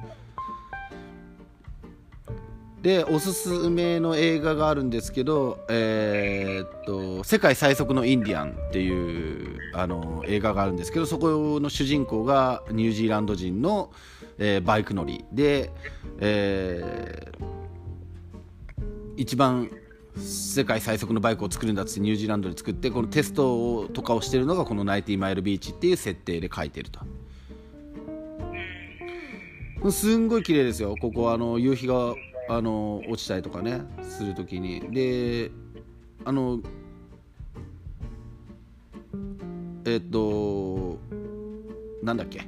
[2.85, 13.91] でおすすめの映画があるんですけど、えーっと「世界最速のインディアン」っていうあの映画があるんですけどそこの主人公がニュージーランド人の、
[14.37, 15.25] えーバイク乗り。
[15.31, 15.71] で、
[16.19, 17.55] えー
[19.17, 19.71] 一番
[20.17, 26.99] 世界最速のバイクを作るんだっつってニュージーランドで作ってこのテストとかをしてるのがこのナイティマイルビーチっていう設定で書いてると。
[29.91, 30.95] すんごい綺麗ですよ。
[30.99, 32.13] ここあの夕日が
[32.47, 34.81] あの落ちたりとかねするときに。
[34.91, 35.51] で
[36.23, 36.59] あの
[39.85, 40.97] えっ、と
[42.01, 42.41] なんだっけ。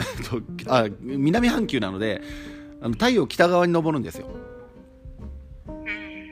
[0.66, 2.22] あ南半球なので
[2.80, 4.26] あの太陽北側に昇るんですよ。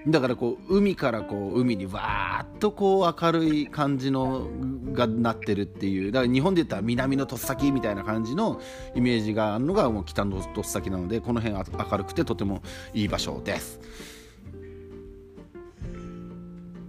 [0.09, 4.49] だからこう海からこう海にわーっとこう明るい感じの
[4.93, 8.61] がなってるっていうだから日本で言ったら南のとっさきみたいな感じの
[8.95, 12.63] イメージがあるのがもう北のとっさきなのでこの辺あ明るくてとても
[12.95, 14.18] いい場所です。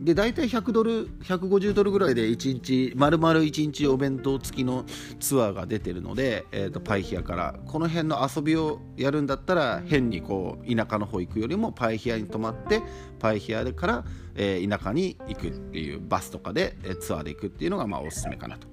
[0.09, 4.83] で大体100ドル150ドルぐらいで1日丸々1日お弁当付きの
[5.19, 7.53] ツアーが出てるので、えー、とパイヒアから。
[7.67, 12.81] この辺の遊びをやるんだったら変にこう田舎の方行くよりもパイヒアに泊まって
[13.19, 18.67] パイヒアから、えー田舎に行くっていうバスとかで、えーツアーで行くっていうのがまあおすすめかなと。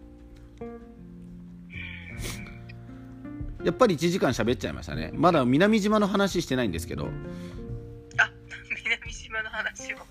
[3.63, 5.11] やっぱり1時間喋っちゃいましたね。
[5.13, 7.09] まだ南島の話してないんですけど
[9.37, 9.99] 島の話を。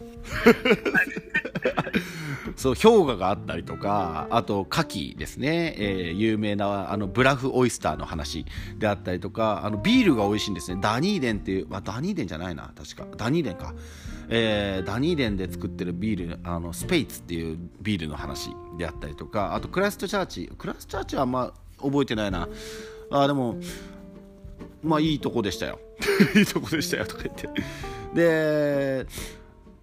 [2.56, 8.46] そう氷河があったりとかあと牡蠣ですね、えー有名なあのブラフオイスターの話
[8.78, 10.80] であったりとかあのビールが美味しいんですね。
[10.82, 13.06] ダニーデンっていう、まあ、ダニーデンじゃないな確か。
[13.18, 13.74] ダニーデンか、
[14.30, 20.52] えーダニーデンで作ってるビールあのスペイツっていうビールの話であったりとかあとクラストチャーチ。
[20.58, 22.48] クラストチャーチはあんま覚えてないな。
[23.12, 23.58] あでも
[24.84, 25.80] まあいいとこでしたよ。
[26.36, 27.50] いいとこでしたよとか言って。
[28.16, 29.06] で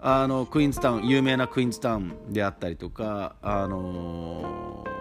[0.00, 4.92] あのクイーンズタウン有名なクイーンズタウンであったりとかあのー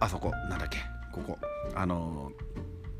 [0.00, 0.78] あそこなんだっけ
[1.12, 1.38] ここ
[1.76, 2.32] あの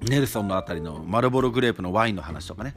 [0.08, 2.74] ネルソンのあたりのマルボログレープのワインの話とかね、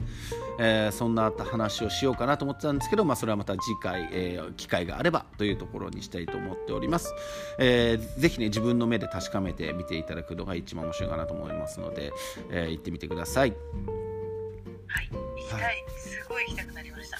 [0.58, 7.14] えーそんな話をしようかなと思ってたんですけど、まあ、それはまた次回、えー機会があればというところにしたいと思っております、
[7.58, 12.12] えーぜひね自分の目で確かめて見ていただくのが一番面白いかなと思いますので、
[12.50, 13.50] えー行ってみてください。
[14.88, 15.10] はい。
[15.10, 17.18] 行きたいすごい行きたくなりました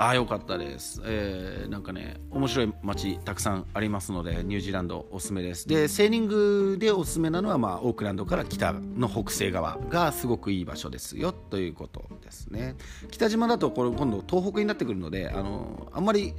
[0.00, 5.66] ああよかったです、えーなんかね面白い街たくさんありますのでニュージーランドおすすめです。
[5.66, 12.76] でセーリングでおすすめなのは、まあ、オークランドから北の北西側がすごくいい場所ですよということですね。
[13.10, 16.32] 北島だとこれ今度東北になってくるのであのあんまり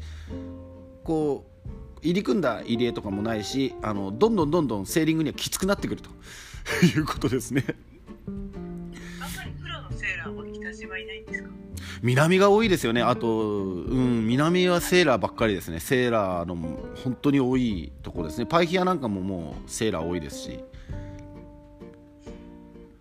[1.04, 6.10] こう入り組んだ入り江とかもないしあのどんどんどんどんセーリングにはきつくなってくると。
[6.86, 7.66] いうことですね。
[8.28, 11.50] あんまりプロのセーラーは北島いないんですか？
[12.02, 13.02] 南が多いですよね。
[13.02, 15.80] あと、うん、南はセーラーばっかりですね。
[15.80, 16.56] セーラーの
[17.04, 18.46] 本当に多いとこですね。
[18.46, 20.64] パイヒアなんかももうセーラー多いですし。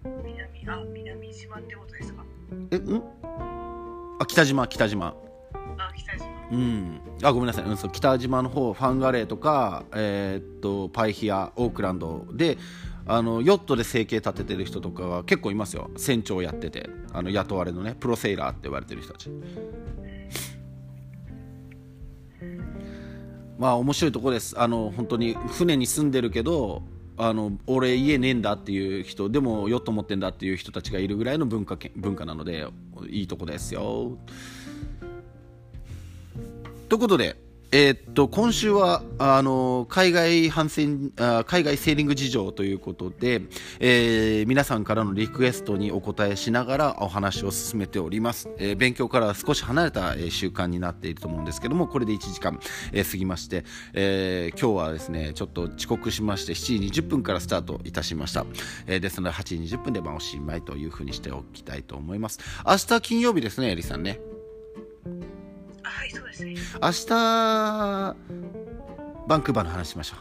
[0.04, 2.24] 南あ南島ってことですか？
[2.70, 3.02] えん？
[4.20, 5.14] あ北島北島。
[5.78, 6.26] あ北島。
[6.50, 7.00] うん。
[7.22, 12.58] あごめんなさい、うん、そう北島の方ファンガレーとか、えーっとパイヒアオークランドで
[13.08, 15.90] あのヨットで生計立ててる人とかが結構いますよ。
[15.96, 16.88] 船長やってて。
[17.12, 19.30] あの雇われのねプロセイラーって言われてる人たち。
[23.58, 24.60] まあ面白いとこです。
[24.60, 26.82] あの本当に船に住んでるけど
[27.16, 32.66] あの俺家ねえんだっていう人でもヨット持ってんだっていう人たちがいるぐらいの文化文化なので
[33.08, 34.18] いいとこですよ。
[36.88, 37.36] ということで、
[37.70, 43.42] えーっと今週はあの海外反戦あ海外セーリング事情ということで、
[43.78, 52.58] えー皆さんからのリクエストにお答えしながらお話を進めております、えー勉強から少し離れた、えー習慣になっていると思うんですけどもこれで1時間、
[52.92, 58.46] えー過ぎまして、えー今日はですねちょっと遅刻しまして7時20分からスタートいたしました、
[58.86, 62.38] えーですので8時20分でまあおしまいというふうにしておきたいと思います。
[62.66, 64.27] 明日金曜日ですねエリさんね。
[65.88, 66.54] はいそうですね。
[66.82, 67.06] 明日
[69.26, 70.20] バンクーバーの話しましょう。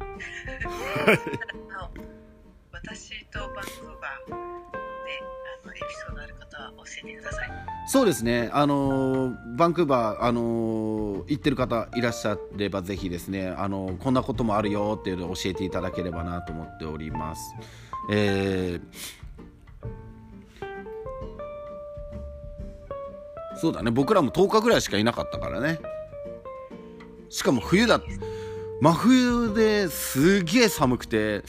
[0.00, 1.90] あの
[2.72, 3.62] 私とバンクー
[4.00, 7.50] バーであのエピソードある方は教えてください。
[7.86, 8.50] そうですね。
[8.52, 17.54] あのーバンクーバーあのー行ってる方いらっしゃればぜひですねあのーこんなこともあるよっていうのを教えていただければなと思っております。
[18.10, 18.82] えー
[23.60, 23.90] そうだね。
[23.90, 25.80] 僕らも10日ぐらいしかいなかったからね。
[27.28, 28.00] しかも冬だ。
[28.80, 31.42] 真冬ですげえ寒くてっ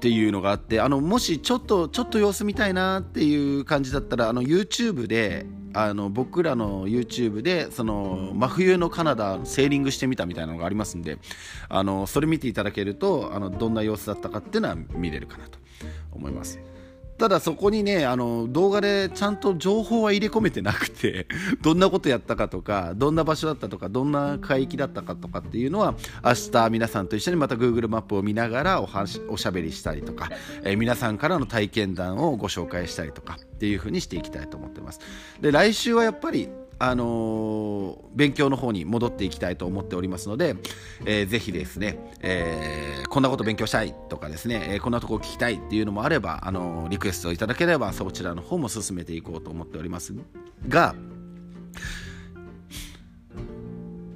[0.00, 11.18] ていうのがあってあのもしちょっとちょっと様子見たいなっていう感じだったらあの YouTube であの僕らの YouTube でその真冬のカナダセーリングしてみたみたいなのがありますんで
[11.68, 15.58] あのそれ見ていただけるとあのどんな様子だったかっていうのは見れるかなと
[16.12, 16.60] 思います。
[17.18, 21.26] ただそこにねあの動画でちゃんと情報は入れ込めてなくて
[21.62, 25.94] どんなことやったかとかどんな場所だったとかどんな海域だったかとかっていうのは
[26.24, 30.30] 明日皆さんと一緒にまた Google マップを見ながらお話おしゃべりしたりとか、
[30.62, 35.00] えー皆さんからの体験談をご紹介したりとかっていう風にしていきたいと思ってます。
[35.40, 36.48] で来週はやっぱり
[36.80, 40.56] あのー勉強の方に戻っていきたいと思っておりますので、
[41.04, 50.14] えーぜひですね、えーこんなこと勉強したいとかですね、えーこんなとこ聞きたいっていうのもあれば、あのーリクエストいただければそちらの方も進めていこうと思っております
[50.68, 50.94] が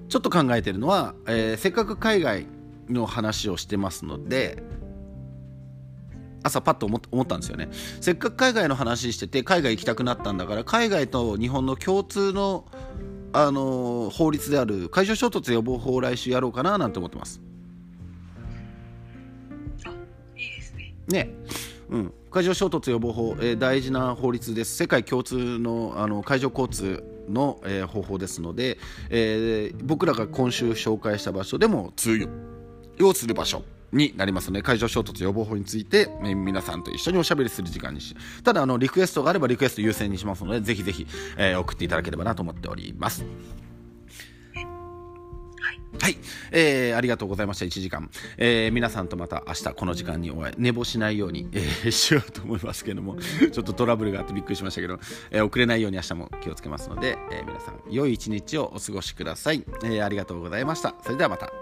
[0.08, 2.46] ちょっと考えてるのは、えーせっかく海外
[2.88, 4.62] の話をしてますので
[6.42, 7.68] 朝パッと思ったんですよね。
[8.00, 12.64] せっかく海外の話してて海外行きたくなったんだから海外と日本の共通の、
[13.32, 17.40] あのー法律である海上衝突予防法を来週やろうかななんて思ってます。
[19.84, 19.90] あ
[20.36, 20.94] いいですね。
[21.08, 21.30] ね。
[21.88, 24.76] うん、海上衝突予防法、えー大事な法律です。
[24.76, 28.78] 世界共通のあの海上交通の、えー方法ですので、
[29.10, 32.28] えー僕らが今週紹介した場所でも通
[32.98, 33.62] 用する場所
[33.92, 43.24] になりますので海上衝突予防法について、えー皆さんと一緒におしゃべりする時間にしただあのリクエストがあればリクエスト優先にしますのでぜひぜひ、えー送っていただければなと思っております。
[43.24, 43.28] は
[45.72, 45.78] い。
[46.00, 46.16] はい、
[46.50, 47.66] えーありがとうございました。
[47.66, 53.16] 1時間、えー皆さんとまた明日この時間にお会い寝坊しないように、えーしようと思いますけども
[53.52, 54.98] ちょっとトラブルがあってびっくりしましたけど、
[55.30, 60.94] えー遅れないように明日も気をつけますので、えー皆さん良い一日をお過ごしください、えーありがとうございました。
[61.02, 61.52] それではまた